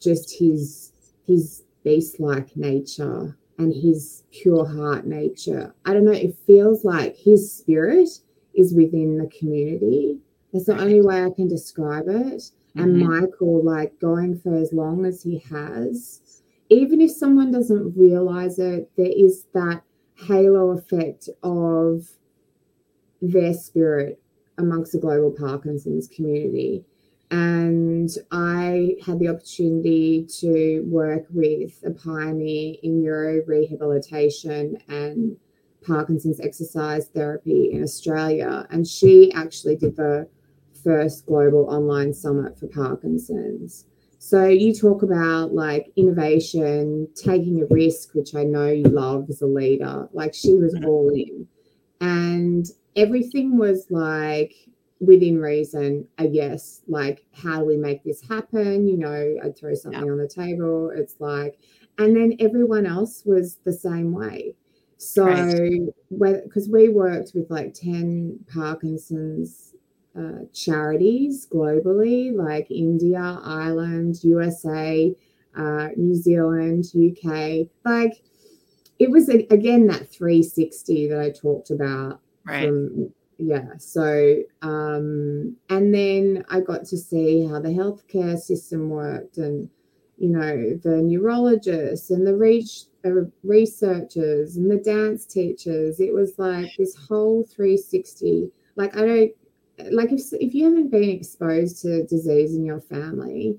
[0.00, 0.92] just his
[1.26, 5.74] his beast-like nature and his pure heart nature.
[5.84, 8.08] I don't know, it feels like his spirit
[8.54, 10.18] is within the community.
[10.52, 12.42] That's the only way I can describe it.
[12.42, 12.80] Mm-hmm.
[12.80, 16.20] And Michael, like going for as long as he has,
[16.68, 19.82] even if someone doesn't realize it, there is that
[20.14, 22.08] halo effect of
[23.20, 24.20] their spirit
[24.58, 26.84] amongst the global Parkinson's community.
[27.30, 35.36] And I had the opportunity to work with a pioneer in neuro rehabilitation and
[35.84, 38.66] Parkinson's exercise therapy in Australia.
[38.70, 40.28] And she actually did the
[40.84, 43.86] first global online summit for Parkinson's.
[44.28, 49.40] So you talk about like innovation, taking a risk, which I know you love as
[49.40, 50.08] a leader.
[50.12, 50.84] Like she was mm-hmm.
[50.84, 51.46] all in.
[52.00, 54.52] And everything was like
[54.98, 56.82] within reason, I guess.
[56.88, 58.88] Like, how do we make this happen?
[58.88, 60.10] You know, I'd throw something yeah.
[60.10, 60.90] on the table.
[60.90, 61.60] It's like,
[61.98, 64.56] and then everyone else was the same way.
[64.96, 65.24] So,
[66.10, 69.75] because we worked with like 10 Parkinson's
[70.18, 75.14] uh, charities globally, like India, Ireland, USA,
[75.56, 77.68] uh, New Zealand, UK.
[77.84, 78.22] Like
[78.98, 82.20] it was again that 360 that I talked about.
[82.44, 82.66] Right.
[82.66, 83.76] From, yeah.
[83.78, 89.68] So, um, and then I got to see how the healthcare system worked and
[90.18, 96.00] you know, the neurologists and the reach, uh, researchers and the dance teachers.
[96.00, 98.50] It was like this whole 360.
[98.76, 99.32] Like, I don't,
[99.90, 103.58] like if, if you haven't been exposed to disease in your family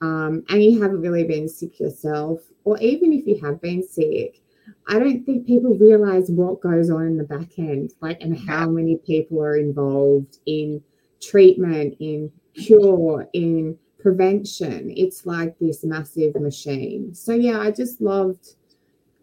[0.00, 4.40] um, and you haven't really been sick yourself, or even if you have been sick,
[4.86, 8.68] I don't think people realize what goes on in the back end, like, and how
[8.68, 10.82] many people are involved in
[11.20, 14.92] treatment, in cure, in prevention.
[14.94, 17.14] It's like this massive machine.
[17.14, 18.56] So, yeah, I just loved,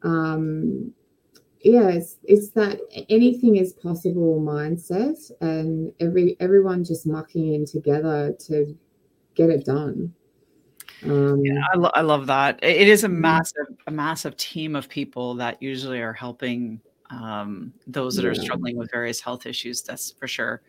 [0.04, 0.94] um,
[1.64, 8.36] yeah, it's, it's that anything is possible mindset and every everyone just mucking in together
[8.48, 8.78] to
[9.36, 10.14] get it done.
[11.04, 12.60] Um, yeah, I, lo- I love that.
[12.64, 18.16] It is a massive, a massive team of people that usually are helping um, those
[18.16, 18.30] that yeah.
[18.30, 19.82] are struggling with various health issues.
[19.82, 20.62] That's for sure.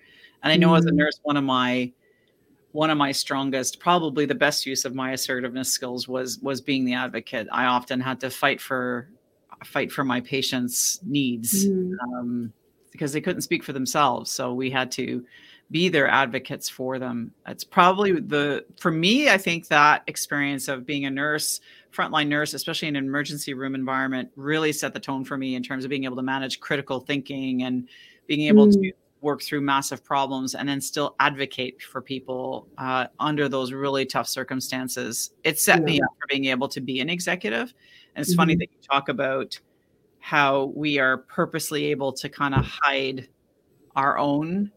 [0.43, 0.77] And I know mm-hmm.
[0.77, 0.99] as a mm-hmm.
[0.99, 1.93] nurse, one of my
[2.73, 6.85] one of my strongest, probably the best use of my assertiveness skills was was being
[6.85, 7.47] the advocate.
[7.53, 9.09] I often had to fight for
[9.64, 12.16] fight for my patients' needs mm-hmm.
[12.16, 12.53] um,
[12.90, 14.31] because they couldn't speak for themselves.
[14.31, 15.25] So we had to
[15.70, 17.33] be their advocates for them.
[17.46, 21.61] It's probably the, for me, I think that experience of being a nurse,
[21.92, 25.62] frontline nurse, especially in an emergency room environment, really set the tone for me in
[25.62, 27.88] terms of being able to manage critical thinking and
[28.27, 28.72] being able mm.
[28.72, 34.05] to work through massive problems and then still advocate for people uh, under those really
[34.05, 35.31] tough circumstances.
[35.44, 35.85] It set yeah.
[35.85, 37.72] me up for being able to be an executive.
[38.14, 38.40] And it's mm-hmm.
[38.40, 39.59] funny that you talk about
[40.20, 43.29] how we are purposely able to kind of hide
[43.96, 44.70] our own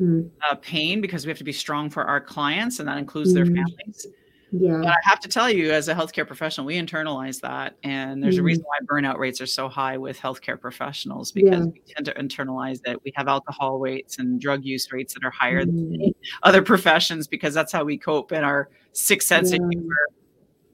[0.00, 0.28] mm.
[0.48, 3.34] uh, pain because we have to be strong for our clients, and that includes mm.
[3.34, 4.06] their families.
[4.50, 4.78] Yeah.
[4.78, 7.76] But I have to tell you, as a healthcare professional, we internalize that.
[7.82, 8.40] And there's mm.
[8.40, 11.64] a reason why burnout rates are so high with healthcare professionals because yeah.
[11.66, 15.30] we tend to internalize that we have alcohol rates and drug use rates that are
[15.30, 19.58] higher than other professions because that's how we cope in our sixth sense yeah.
[19.70, 19.94] humor.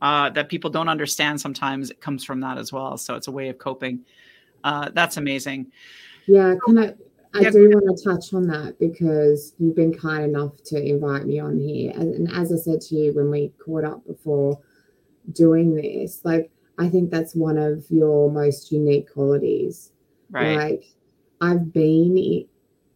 [0.04, 2.98] Uh, that people don't understand sometimes it comes from that as well.
[2.98, 4.04] So it's a way of coping.
[4.62, 5.72] Uh, that's amazing.
[6.26, 6.56] Yeah.
[6.66, 6.94] Can I
[7.34, 11.40] I do want to touch on that because you've been kind enough to invite me
[11.40, 11.92] on here.
[11.96, 14.60] And, as I said to you when we caught up before
[15.32, 19.90] doing this, like, I think that's one of your most unique qualities.
[20.30, 20.56] Right.
[20.56, 20.84] Like,
[21.40, 22.46] I've been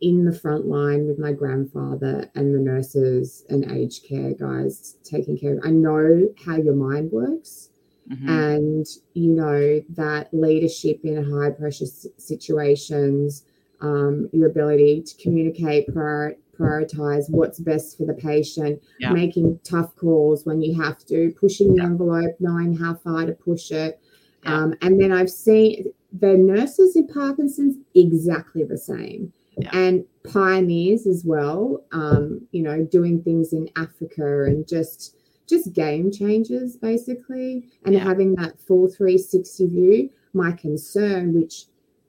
[0.01, 5.37] in the front line with my grandfather and the nurses and aged care guys taking
[5.37, 5.65] care of.
[5.65, 7.71] I know how your mind works.
[8.11, 8.29] Mm-hmm.
[8.29, 11.85] And you know that leadership in high pressure
[12.17, 13.45] situations,
[13.81, 19.11] um, your ability to communicate, prior, prioritize what's best for the patient, yeah.
[19.11, 21.89] making tough calls when you have to, pushing the yeah.
[21.89, 24.01] envelope, knowing how far to push it.
[24.45, 24.55] Yeah.
[24.55, 29.33] Um, and then I've seen the nurses in Parkinson's exactly the same.
[29.73, 35.17] And pioneers as well, um, you know, doing things in Africa and just
[35.49, 40.11] just game changers basically, and having that full 360 view.
[40.35, 41.65] My concern, which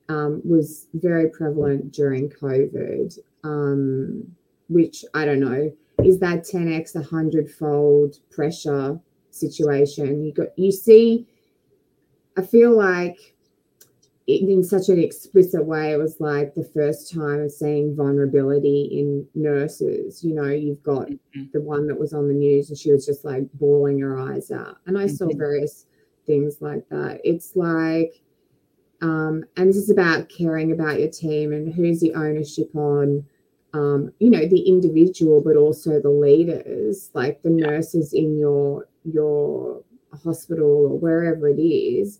[0.10, 4.36] um, was very prevalent during COVID, um,
[4.68, 5.72] which I don't know
[6.04, 9.00] is that 10x, a fold pressure
[9.32, 10.24] situation.
[10.24, 11.28] You got you see,
[12.38, 13.36] I feel like
[14.30, 19.28] in such an explicit way, it was like the first time of seeing vulnerability in
[19.34, 20.24] nurses.
[20.24, 21.46] You know, you've got mm-hmm.
[21.54, 24.52] the one that was on the news and she was just like bawling her eyes
[24.52, 24.78] out.
[24.86, 25.16] And I mm-hmm.
[25.16, 25.86] saw various
[26.28, 27.22] things like that.
[27.24, 28.22] It's like
[29.02, 33.26] um, and this is about caring about your team and who's the ownership on,
[33.74, 39.84] um, you know, the individual, but also the leaders, like the nurses in your your
[40.24, 42.20] hospital or wherever it is.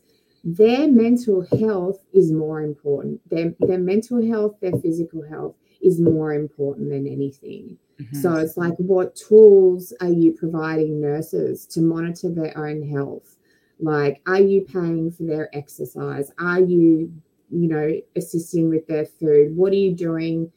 [0.58, 3.22] Their mental health is more important.
[3.30, 7.78] Their their mental health, their physical health is more important than anything.
[8.02, 8.22] Mm-hmm.
[8.22, 13.38] So it's like, what tools are you providing nurses to monitor their own health?
[13.80, 16.32] Like, are you paying for their exercise?
[16.40, 17.14] Are you,
[17.50, 19.56] you know, assisting with their food?
[19.56, 20.52] What are you doing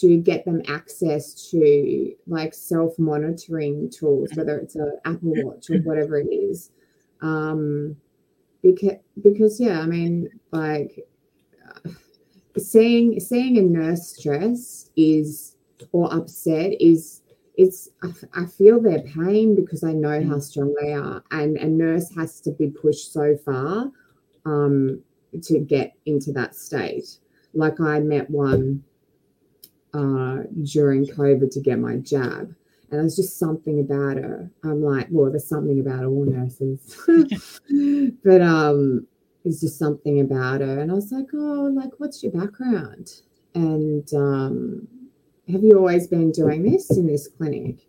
[0.00, 5.78] to get them access to like self monitoring tools, whether it's an Apple Watch or
[5.78, 6.70] whatever it is?
[7.20, 7.96] Um,
[8.64, 11.06] because, because yeah, I mean, like,
[11.62, 11.90] uh,
[12.58, 15.56] seeing seeing a nurse stress is
[15.92, 17.20] or upset is
[17.56, 20.42] it's I, I feel their pain because I know how mm.
[20.42, 23.92] strong they are, and a nurse has to be pushed so far
[24.46, 25.02] um,
[25.42, 27.18] to get into that state.
[27.52, 28.82] Like I met one
[29.92, 32.54] uh, during COVID to get my jab,
[32.94, 34.50] and there's just something about her.
[34.62, 36.96] I'm like, well, there's something about all nurses,
[38.24, 39.06] but um,
[39.44, 40.80] it's just something about her.
[40.80, 43.22] And I was like, oh, like, what's your background?
[43.54, 44.88] And um,
[45.50, 47.86] have you always been doing this in this clinic?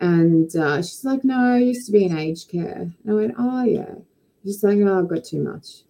[0.00, 2.90] And uh, she's like, no, I used to be in aged care.
[3.04, 3.94] And I went, oh, yeah.
[4.42, 5.82] She's like, oh, I got too much.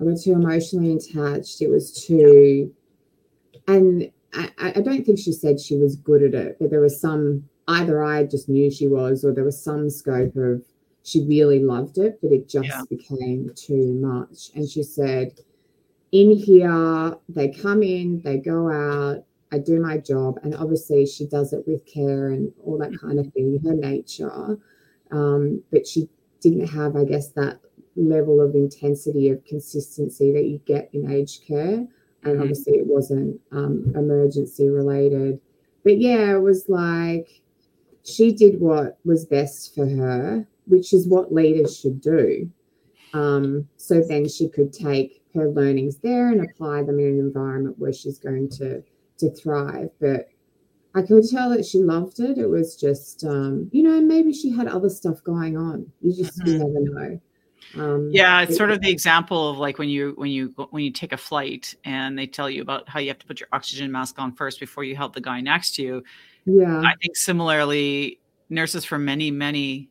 [0.00, 1.62] I got too emotionally attached.
[1.62, 2.74] It was too,
[3.68, 7.00] and I, I don't think she said she was good at it, but there was
[7.00, 10.62] some, either I just knew she was, or there was some scope of
[11.04, 12.82] she really loved it, but it just yeah.
[12.88, 14.50] became too much.
[14.54, 15.38] And she said,
[16.12, 20.38] in here, they come in, they go out, I do my job.
[20.42, 24.58] And obviously, she does it with care and all that kind of thing, her nature.
[25.10, 26.08] Um, but she
[26.40, 27.60] didn't have, I guess, that
[27.96, 31.86] level of intensity of consistency that you get in aged care.
[32.24, 32.42] And mm-hmm.
[32.42, 35.40] obviously, it wasn't um, emergency related.
[35.84, 37.28] But yeah, it was like
[38.04, 42.50] she did what was best for her, which is what leaders should do.
[43.12, 47.78] Um, so then she could take her learnings there and apply them in an environment
[47.78, 48.82] where she's going to
[49.18, 49.90] to thrive.
[50.00, 50.28] But
[50.94, 52.38] I could tell that she loved it.
[52.38, 55.90] It was just, um, you know, maybe she had other stuff going on.
[56.00, 56.48] You just mm-hmm.
[56.48, 57.20] you never know.
[57.76, 60.90] Um, yeah, it's sort of the example of like when you when you when you
[60.90, 63.90] take a flight and they tell you about how you have to put your oxygen
[63.90, 66.04] mask on first before you help the guy next to you.
[66.46, 69.90] Yeah, I think similarly, nurses for many many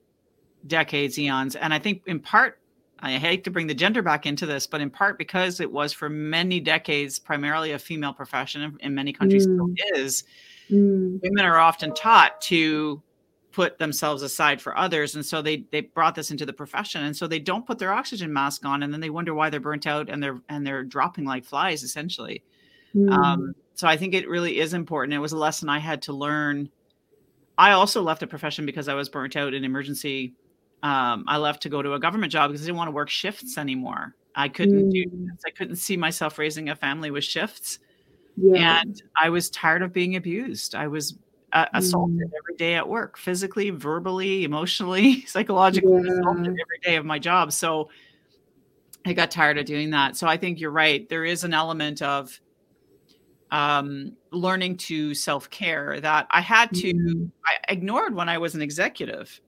[0.67, 2.59] decades, eons, and I think in part
[3.03, 5.91] I hate to bring the gender back into this, but in part because it was
[5.91, 9.55] for many decades primarily a female profession in many countries mm.
[9.55, 10.23] still is.
[10.69, 11.19] Mm.
[11.21, 13.03] Women are often taught to
[13.53, 17.15] put themselves aside for others and so they they brought this into the profession and
[17.15, 19.87] so they don't put their oxygen mask on and then they wonder why they're burnt
[19.87, 22.43] out and they're and they're dropping like flies essentially
[22.95, 23.09] mm.
[23.11, 26.11] um, so i think it really is important it was a lesson i had to
[26.11, 26.67] learn
[27.57, 30.33] i also left the profession because i was burnt out in emergency
[30.83, 33.09] um, I left to go to a government job because I didn't want to work
[33.09, 34.15] shifts anymore.
[34.35, 34.91] I couldn't mm.
[34.91, 37.79] do I couldn't see myself raising a family with shifts.
[38.35, 38.81] Yeah.
[38.81, 40.75] And I was tired of being abused.
[40.75, 41.17] I was
[41.53, 42.31] uh, assaulted mm.
[42.37, 46.19] every day at work, physically, verbally, emotionally, psychologically yeah.
[46.19, 47.53] assaulted every day of my job.
[47.53, 47.89] So
[49.05, 50.17] I got tired of doing that.
[50.17, 51.07] So I think you're right.
[51.07, 52.39] There is an element of
[53.51, 57.31] um, learning to self care that I had to, mm.
[57.45, 59.39] I ignored when I was an executive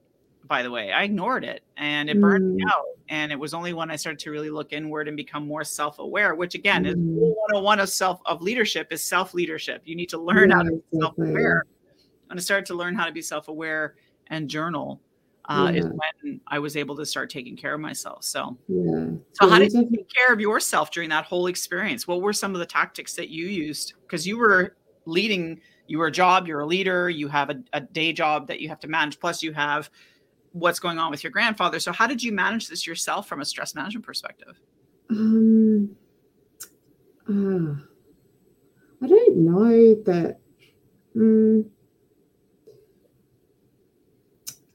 [0.48, 0.92] by the way.
[0.92, 2.56] I ignored it and it burned mm.
[2.56, 2.86] me out.
[3.10, 6.36] And it was only when I started to really look inward and become more self-aware,
[6.36, 6.90] which again mm.
[6.90, 9.82] is 101 of self of leadership is self-leadership.
[9.86, 11.00] You need to learn yeah, how to be exactly.
[11.02, 11.64] self-aware.
[12.30, 13.96] And I started to learn how to be self-aware
[14.28, 15.02] and journal.
[15.48, 15.80] Uh, yeah.
[15.80, 18.24] is when I was able to start taking care of myself.
[18.24, 19.10] So, yeah.
[19.34, 22.08] so how did you take care of yourself during that whole experience?
[22.08, 23.94] What were some of the tactics that you used?
[24.02, 27.82] Because you were leading, you were a job, you're a leader, you have a, a
[27.82, 29.92] day job that you have to manage, plus you have
[30.54, 31.80] what's going on with your grandfather.
[31.80, 34.60] So how did you manage this yourself from a stress management perspective?
[35.12, 35.96] Um,
[37.30, 37.76] uh,
[39.04, 40.40] I don't know that.
[41.16, 41.70] Um,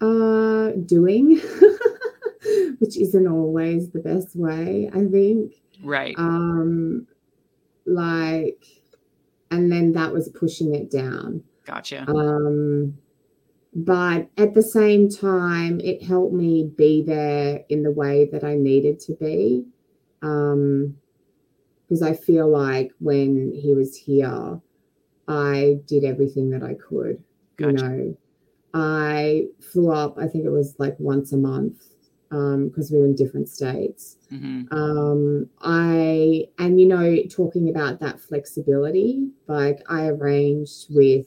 [0.01, 1.41] uh, doing,
[2.79, 5.55] which isn't always the best way, I think.
[5.83, 6.15] Right.
[6.19, 7.07] Um,
[7.87, 8.65] like,
[9.51, 11.43] and then that was pushing it down.
[11.65, 12.09] Gotcha.
[12.09, 12.99] Um,
[13.75, 18.55] but at the same time, it helped me be there in the way that I
[18.55, 19.65] needed to be.
[20.23, 20.97] Um,
[21.89, 24.61] because I feel like when he was here,
[25.27, 27.23] I did everything that I could.
[27.57, 27.71] Gotcha.
[27.71, 28.17] You know,
[28.75, 31.85] I flew up, I think it was like once a month
[32.29, 34.17] because um, we were in different states.
[34.33, 34.73] Mm-hmm.
[34.73, 41.27] Um, I, and you know, talking about that flexibility, like I arranged with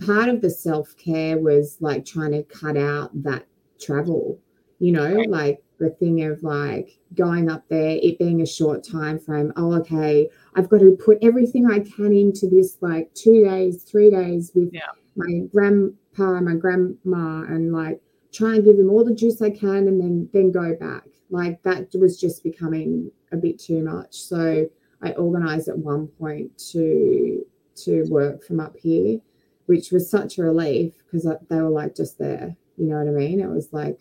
[0.00, 3.46] part of the self care was like trying to cut out that
[3.80, 4.38] travel,
[4.78, 5.28] you know, right.
[5.28, 9.52] like the thing of like going up there, it being a short time frame.
[9.56, 14.10] Oh, okay, I've got to put everything I can into this like two days, three
[14.10, 14.90] days with yeah.
[15.16, 18.00] my grandpa my grandma and like
[18.32, 21.04] try and give them all the juice I can and then then go back.
[21.30, 24.14] Like that was just becoming a bit too much.
[24.14, 24.68] So
[25.02, 27.44] I organized at one point to
[27.84, 29.20] to work from up here
[29.68, 32.56] which was such a relief because they were like just there.
[32.78, 33.38] You know what I mean?
[33.38, 33.98] It was like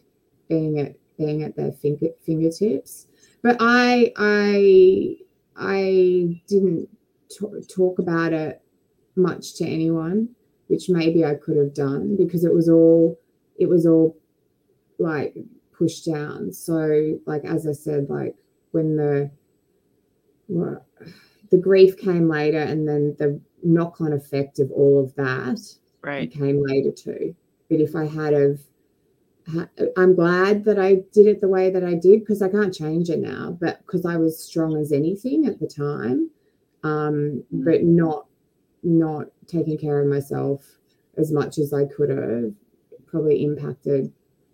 [0.48, 3.08] being at being at their finger, fingertips.
[3.44, 5.18] But I I
[5.58, 6.88] I didn't
[7.30, 8.62] t- talk about it
[9.18, 10.30] much to anyone,
[10.68, 13.20] which maybe I could have done because it was all
[13.58, 14.18] it was all
[15.00, 15.36] like
[15.78, 16.52] pushed down.
[16.54, 18.36] So like as I said, like
[18.72, 19.32] when the
[20.48, 20.86] well,
[21.52, 25.60] the grief came later and then the knock on effect of all of that
[26.02, 26.32] right.
[26.32, 27.36] came later too.
[27.70, 28.62] But if I had of,
[29.96, 33.10] I'm glad that I did it the way that I did because I can't change
[33.10, 33.58] it now.
[33.60, 36.30] But because I was strong as anything at the time,
[36.84, 38.28] um, but not
[38.84, 40.64] not taking care of myself
[41.18, 42.54] as much as I could have
[43.08, 44.12] probably impacted,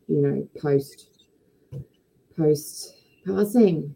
[0.08, 1.10] you know, post
[2.38, 2.96] post
[3.26, 3.96] passing.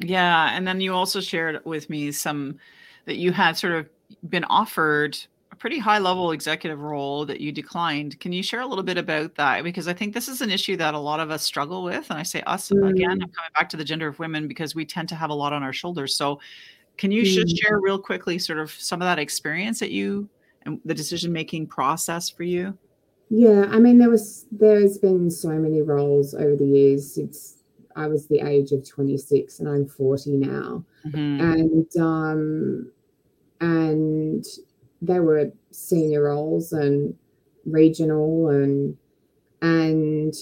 [0.00, 2.58] Yeah, and then you also shared with me some
[3.06, 3.88] that you had sort of
[4.28, 5.18] been offered
[5.50, 8.20] a pretty high level executive role that you declined.
[8.20, 9.64] Can you share a little bit about that?
[9.64, 12.08] Because I think this is an issue that a lot of us struggle with.
[12.10, 12.88] And I say us mm.
[12.88, 15.34] again, I'm coming back to the gender of women because we tend to have a
[15.34, 16.14] lot on our shoulders.
[16.14, 16.38] So
[16.98, 17.26] can you mm.
[17.26, 20.28] just share real quickly sort of some of that experience that you
[20.62, 22.76] and the decision making process for you?
[23.30, 27.16] Yeah, I mean there was there's been so many roles over the years.
[27.16, 27.58] It's
[27.96, 30.84] I was the age of 26 and I'm 40 now.
[31.06, 31.40] Mm-hmm.
[31.40, 32.92] And um
[33.60, 34.44] and
[35.00, 37.14] they were senior roles and
[37.64, 38.96] regional and
[39.62, 40.34] and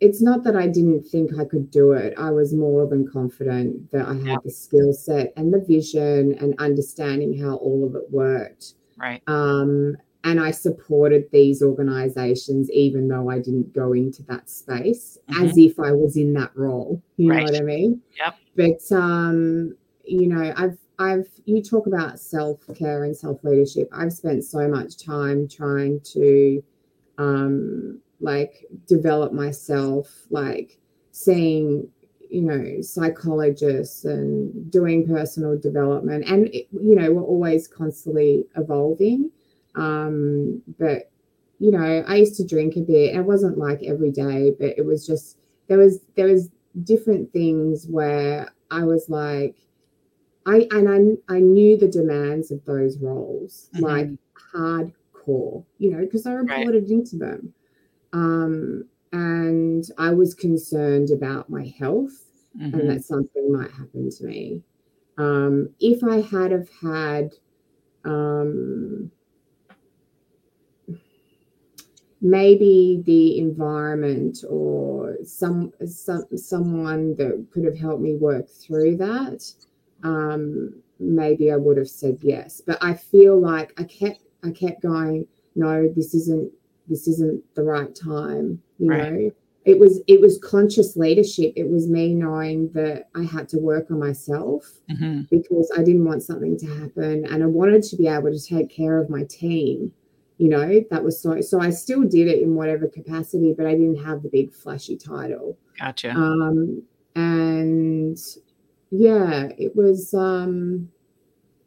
[0.00, 2.14] it's not that I didn't think I could do it.
[2.18, 4.36] I was more than confident that I had yeah.
[4.44, 8.74] the skill set and the vision and understanding how all of it worked.
[8.98, 9.22] Right.
[9.26, 15.44] Um, and I supported these organizations even though I didn't go into that space mm-hmm.
[15.44, 17.00] as if I was in that role.
[17.16, 17.38] You right.
[17.38, 18.02] know what I mean?
[18.18, 18.36] Yep.
[18.56, 23.88] But um, you know, I've I've you talk about self-care and self-leadership.
[23.92, 26.62] I've spent so much time trying to
[27.18, 30.78] um like develop myself, like
[31.12, 31.88] seeing
[32.28, 39.30] you know psychologists and doing personal development and you know we're always constantly evolving
[39.76, 41.10] um, but
[41.58, 43.14] you know, I used to drink a bit.
[43.14, 45.38] It wasn't like every day, but it was just
[45.68, 46.50] there was there was
[46.84, 49.56] different things where I was like,
[50.46, 53.84] I and I I knew the demands of those roles, mm-hmm.
[53.84, 54.08] like
[54.54, 56.90] hardcore, you know, because I reported right.
[56.90, 57.52] into them.
[58.12, 62.24] Um, and I was concerned about my health
[62.58, 62.78] mm-hmm.
[62.78, 64.62] and that something might happen to me.
[65.18, 67.32] Um, if I had have had
[68.04, 69.10] um,
[72.20, 79.44] maybe the environment or some, some someone that could have helped me work through that
[80.02, 84.80] um, maybe i would have said yes but i feel like i kept i kept
[84.82, 86.50] going no this isn't
[86.88, 89.12] this isn't the right time you right.
[89.12, 89.30] know?
[89.64, 91.52] It was it was conscious leadership.
[91.56, 95.22] It was me knowing that i had to work on myself mm-hmm.
[95.30, 98.70] because i didn't want something to happen and i wanted to be able to take
[98.70, 99.92] care of my team
[100.38, 100.84] you know?
[100.90, 104.22] That was so so i still did it in whatever capacity but i didn't have
[104.22, 105.58] the big flashy title.
[105.78, 106.10] Gotcha.
[106.10, 106.82] Um
[107.14, 108.18] and
[108.90, 110.90] yeah it was um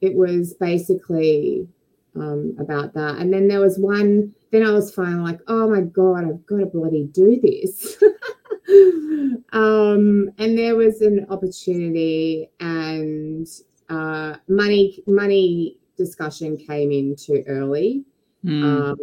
[0.01, 1.67] it was basically
[2.15, 3.17] um about that.
[3.17, 6.57] And then there was one then i was finally like oh my god i've got
[6.57, 8.01] to bloody do this
[9.53, 13.47] um and there was an opportunity and
[13.89, 18.03] uh money money discussion came in too early
[18.45, 18.63] Mm.
[18.63, 18.97] Um,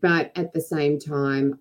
[0.00, 1.58] but at the same time,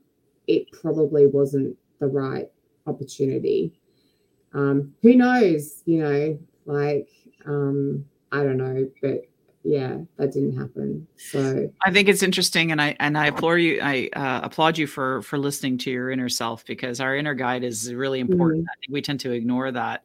[0.47, 2.47] it probably wasn't the right
[2.88, 3.74] opportunity.
[4.53, 5.82] Um, who knows?
[5.86, 7.09] You know, like
[7.45, 9.22] um, I don't know, but
[9.64, 11.07] yeah, that didn't happen.
[11.18, 13.80] So I think it's interesting, and I and I applaud you.
[13.82, 17.64] I uh, applaud you for for listening to your inner self because our inner guide
[17.64, 18.64] is really important.
[18.64, 18.70] Mm.
[18.70, 20.03] I think we tend to ignore that.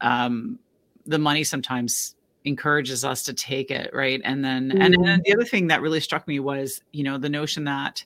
[0.00, 0.58] Um,
[1.06, 2.14] the money sometimes
[2.44, 4.82] encourages us to take it right and then mm-hmm.
[4.82, 8.04] and, and the other thing that really struck me was you know the notion that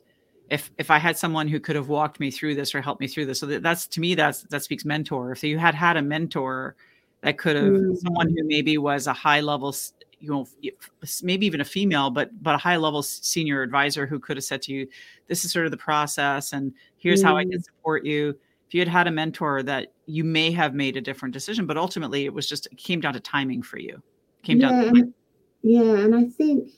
[0.49, 3.09] if if i had someone who could have walked me through this or helped me
[3.09, 5.97] through this so that, that's to me that's that speaks mentor if you had had
[5.97, 6.77] a mentor
[7.23, 7.95] that could have mm-hmm.
[7.95, 9.75] someone who maybe was a high level
[10.21, 10.47] you know
[11.23, 14.61] maybe even a female but but a high level senior advisor who could have said
[14.63, 14.89] to you
[15.27, 17.29] this is sort of the process and here's mm-hmm.
[17.29, 17.65] how i can mm.
[17.65, 18.31] support you
[18.67, 21.77] if you had had a mentor that you may have made a different decision but
[21.77, 24.03] ultimately it was just it came down to timing for you
[24.43, 24.97] came yeah, down.
[24.97, 25.15] And,
[25.63, 26.71] yeah, and I think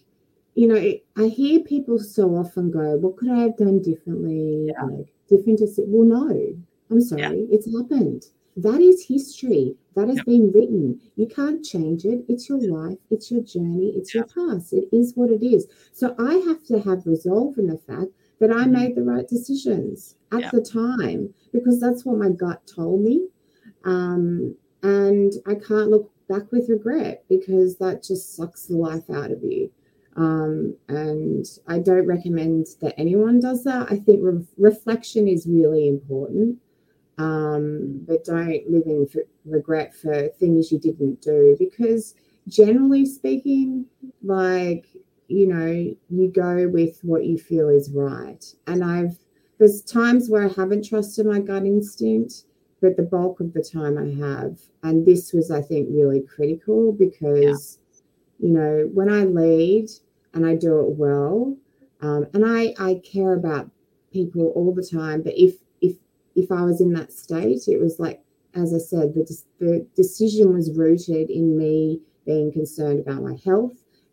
[0.54, 0.76] you know
[1.22, 4.82] I hear people so often go, "What could I have done differently?" Yeah.
[4.82, 6.56] Like different well, no,
[6.90, 7.54] I'm sorry, yeah.
[7.54, 8.26] it's happened.
[8.62, 9.76] That is history.
[9.96, 10.26] That has yep.
[10.26, 11.00] been written.
[11.16, 12.24] You can't change it.
[12.28, 12.98] It's your life.
[13.10, 13.92] It's your journey.
[13.96, 14.30] It's yep.
[14.36, 14.72] your past.
[14.72, 15.66] It is what it is.
[15.92, 18.72] So I have to have resolve in the fact that I mm-hmm.
[18.72, 20.52] made the right decisions at yep.
[20.52, 23.28] the time because that's what my gut told me.
[23.84, 29.30] Um, and I can't look back with regret because that just sucks the life out
[29.30, 29.70] of you.
[30.16, 33.90] Um, and I don't recommend that anyone does that.
[33.90, 36.58] I think re- reflection is really important,
[37.20, 39.06] um, but don't live in
[39.44, 42.14] regret for things you didn't do because,
[42.48, 43.86] generally speaking,
[44.22, 44.86] like
[45.28, 48.44] you know, you go with what you feel is right.
[48.66, 49.16] And I've
[49.58, 52.44] there's times where I haven't trusted my gut instinct
[52.80, 54.58] but the bulk of the time I have.
[54.82, 57.78] And this was, I think, really critical because,
[58.40, 58.48] yeah.
[58.48, 59.90] you know, when I lead
[60.34, 61.56] and I do it well,
[62.00, 63.70] um, and I, I care about
[64.12, 65.22] people all the time.
[65.22, 65.56] But if
[66.36, 68.22] if I was in that state, it was like,
[68.54, 73.72] as I said, the the decision was rooted in me being concerned about my health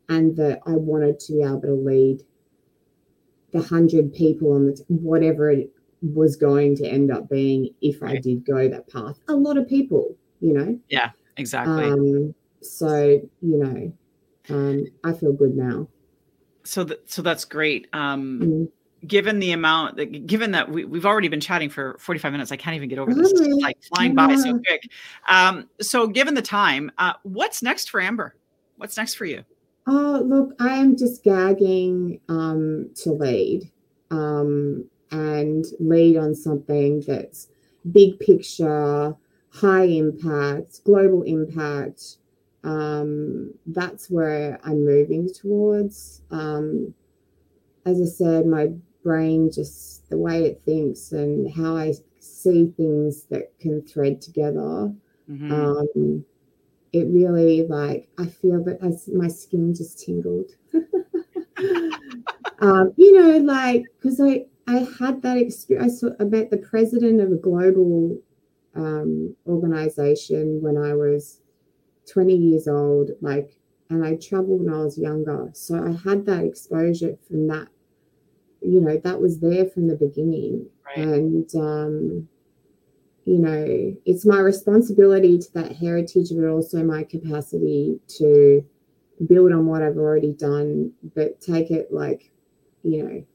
[0.10, 2.22] and that I wanted to be able to lead
[3.52, 5.70] the hundred people on the whatever it
[6.02, 8.18] was going to end up being if right.
[8.18, 9.18] I did go that path.
[9.28, 10.80] A lot of people, you know.
[10.90, 11.86] Yeah, exactly.
[11.86, 13.94] Um, so you know,
[14.50, 15.88] um, I feel good now.
[16.64, 17.88] So th- so that's great.
[17.94, 18.68] Um, mm
[19.06, 22.56] given the amount that given that we, we've already been chatting for 45 minutes i
[22.58, 23.32] can't even get over this.
[23.32, 24.90] It's like flying by so quick.
[25.28, 28.36] Um, so given the time uh, what's next for amber?
[28.78, 29.44] What's next for you?
[29.88, 33.72] Oh look i am just gagging um, to lead
[34.12, 37.50] um, and lead on something that's
[37.92, 39.16] big picture
[39.50, 42.18] high impact global impact.
[42.64, 46.22] Um, that's where i'm moving towards.
[46.32, 46.94] Um,
[47.86, 48.68] as I said, my
[49.04, 54.94] brain just the way it thinks and how I see things that can thread together.
[55.30, 55.52] Mm-hmm.
[55.52, 56.26] Um,
[56.94, 60.52] it really like I feel that as my skin just tingled.
[62.60, 65.94] um, you know, like because I I had that experience.
[65.94, 68.18] I, saw, I met the president of a global
[68.76, 71.42] um, organization when I was
[72.12, 73.58] 20 years old, like,
[73.90, 75.50] and I traveled when I was younger.
[75.54, 77.70] So I had that exposure from that
[78.62, 80.68] you know that was there from the beginning.
[80.86, 80.98] Right.
[80.98, 82.28] and um
[83.26, 88.66] you know it's my responsibility to that heritage but also my capacity to
[89.28, 92.32] build on what i've already done but take it like
[92.84, 93.26] you know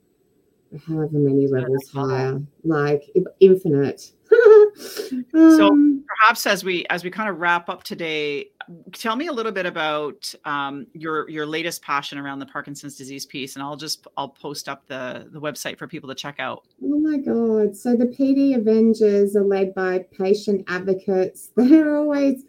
[0.86, 3.02] however many levels higher like
[3.40, 4.12] infinite
[5.32, 5.76] so
[6.06, 8.46] perhaps as we as we kind of wrap up today
[8.92, 13.26] tell me a little bit about um, your your latest passion around the parkinson's disease
[13.26, 16.64] piece and i'll just i'll post up the the website for people to check out.
[16.82, 17.76] Oh my god.
[17.76, 22.44] So the pd avengers are led by patient advocates they're always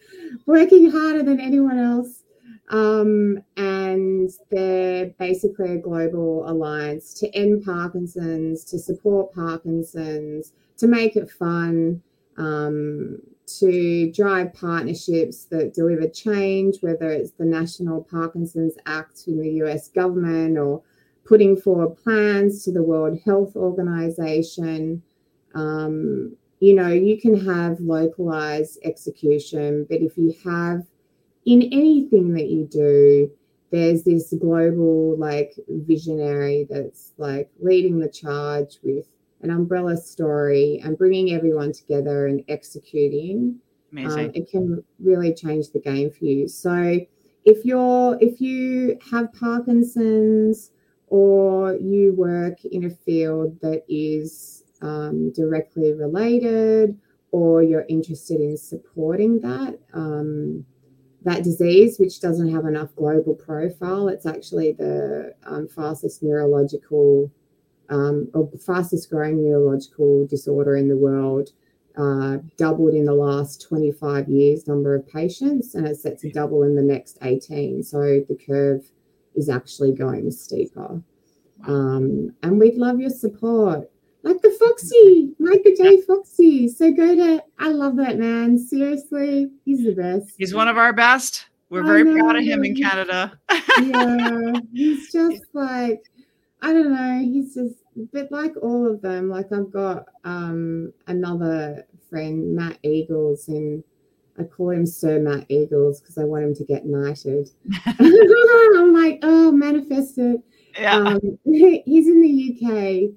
[0.46, 2.24] working harder than anyone else.
[2.70, 11.16] Um, and they're basically a global alliance to end parkinson's to support parkinson's to make
[11.16, 12.02] it fun
[12.38, 19.52] um, to drive partnerships that deliver change, whether it's the National Parkinson's Act in the
[19.64, 20.82] US government or
[21.26, 25.02] putting forward plans to the World Health Organization.
[25.54, 30.86] Um, you know, you can have localized execution, but if you have
[31.46, 33.30] in anything that you do,
[33.72, 39.08] there's this global like visionary that's like leading the charge with
[39.44, 43.60] an umbrella story and bringing everyone together and executing
[43.98, 46.48] um, it can really change the game for you.
[46.48, 47.00] So
[47.46, 50.72] if you're if you have parkinson's
[51.08, 56.98] or you work in a field that is um, directly related
[57.32, 60.66] or you're interested in supporting that um,
[61.24, 67.32] that disease which doesn't have enough global profile it's actually the um, fastest neurological
[67.90, 71.52] um, or the fastest growing neurological disorder in the world,
[71.98, 76.64] uh, doubled in the last 25 years number of patients, and it's set to double
[76.64, 77.84] in the next 18.
[77.84, 78.86] So the curve
[79.36, 81.02] is actually going steeper.
[81.68, 83.90] Um, and we'd love your support.
[84.24, 86.02] Like the Foxy, Michael J.
[86.02, 86.70] Foxy.
[86.70, 88.58] So go to, I love that man.
[88.58, 90.36] Seriously, he's the best.
[90.38, 91.48] He's one of our best.
[91.70, 93.38] We're very proud of him in Canada.
[93.82, 96.04] yeah, he's just like
[96.64, 97.20] I don't know.
[97.20, 97.76] He's just,
[98.14, 103.84] but like all of them, like I've got um, another friend, Matt Eagles, and
[104.40, 107.50] I call him Sir Matt Eagles because I want him to get knighted.
[107.86, 110.42] I'm like, oh, manifest it.
[110.80, 110.96] Yeah.
[110.96, 113.14] Um, he's in the UK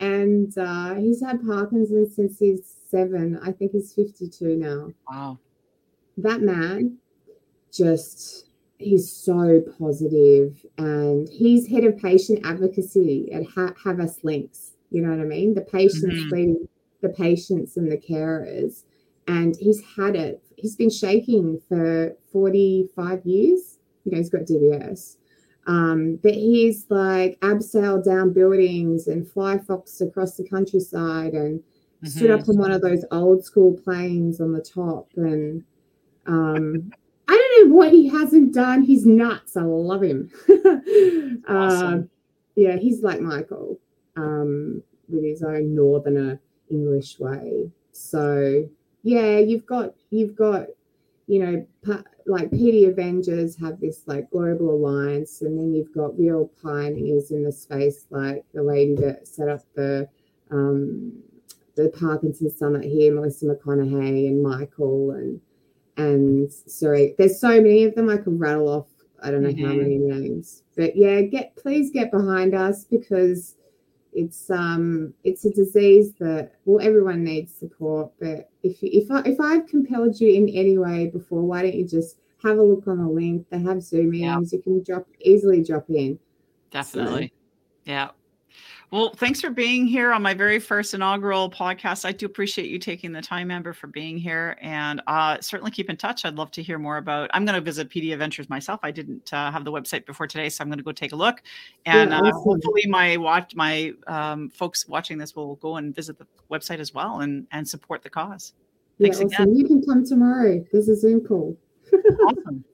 [0.00, 3.38] and uh, he's had Parkinson's since he's seven.
[3.42, 4.90] I think he's 52 now.
[5.08, 5.38] Wow.
[6.16, 6.96] That man
[7.70, 8.45] just
[8.78, 14.72] he's so positive and he's head of patient advocacy at ha- Havas Lynx.
[14.90, 15.54] You know what I mean?
[15.54, 16.34] The patients mm-hmm.
[16.34, 16.68] leading
[17.02, 18.84] the patients and the carers.
[19.28, 23.78] And he's had it, he's been shaking for 45 years.
[24.04, 25.16] You know, he's got DBS.
[25.66, 32.06] Um, but he's like abseiled down buildings and fly foxed across the countryside and mm-hmm.
[32.06, 35.64] stood up on one of those old school planes on the top and
[36.26, 36.92] um,
[37.56, 38.82] I what he hasn't done.
[38.82, 39.56] He's nuts.
[39.56, 40.30] I love him.
[41.48, 41.94] awesome.
[41.94, 42.02] Uh,
[42.54, 43.78] yeah, he's like Michael
[44.16, 46.40] um, with his own northerner
[46.70, 47.70] English way.
[47.92, 48.68] So
[49.02, 50.66] yeah, you've got you've got
[51.26, 51.66] you know
[52.26, 57.44] like PD Avengers have this like global alliance, and then you've got real pioneers in
[57.44, 60.08] the space, like the lady that set up the
[60.50, 61.12] um,
[61.76, 65.40] the Parkinson's Summit here, Melissa McConaghy and Michael and
[65.96, 68.88] and sorry, there's so many of them I can rattle off.
[69.22, 69.66] I don't know mm-hmm.
[69.66, 73.56] how many names, but yeah, get please get behind us because
[74.12, 78.12] it's um it's a disease that well everyone needs support.
[78.20, 81.74] But if you, if I if I've compelled you in any way before, why don't
[81.74, 83.46] you just have a look on the link?
[83.50, 84.52] They have Zoom meetings.
[84.52, 84.56] Yeah.
[84.56, 86.18] You can drop easily drop in.
[86.70, 87.28] Definitely.
[87.28, 87.90] So.
[87.90, 88.08] Yeah.
[88.92, 92.04] Well, thanks for being here on my very first inaugural podcast.
[92.04, 95.90] I do appreciate you taking the time, Amber, for being here, and uh, certainly keep
[95.90, 96.24] in touch.
[96.24, 97.28] I'd love to hear more about.
[97.34, 98.78] I'm going to visit PD Avengers myself.
[98.84, 101.16] I didn't uh, have the website before today, so I'm going to go take a
[101.16, 101.42] look,
[101.84, 106.16] and yeah, uh, hopefully, my watch my um, folks watching this will go and visit
[106.16, 108.52] the website as well and and support the cause.
[109.00, 109.42] Thanks yeah, awesome.
[109.42, 109.56] again.
[109.56, 110.64] You can come tomorrow.
[110.72, 111.56] This is Zoom call.
[112.24, 112.64] awesome.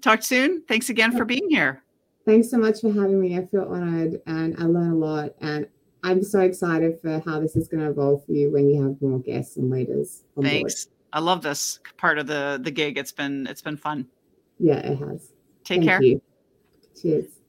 [0.00, 0.62] Talk soon.
[0.62, 1.84] Thanks again for being here.
[2.26, 3.36] Thanks so much for having me.
[3.36, 5.34] I feel honored and I learn a lot.
[5.40, 5.66] And
[6.02, 9.00] I'm so excited for how this is going to evolve for you when you have
[9.00, 10.24] more guests and leaders.
[10.40, 10.86] Thanks.
[10.86, 10.96] Board.
[11.12, 12.96] I love this part of the the gig.
[12.96, 14.06] It's been it's been fun.
[14.58, 15.32] Yeah, it has.
[15.64, 16.02] Take Thank care.
[16.02, 16.22] You.
[17.00, 17.39] Cheers.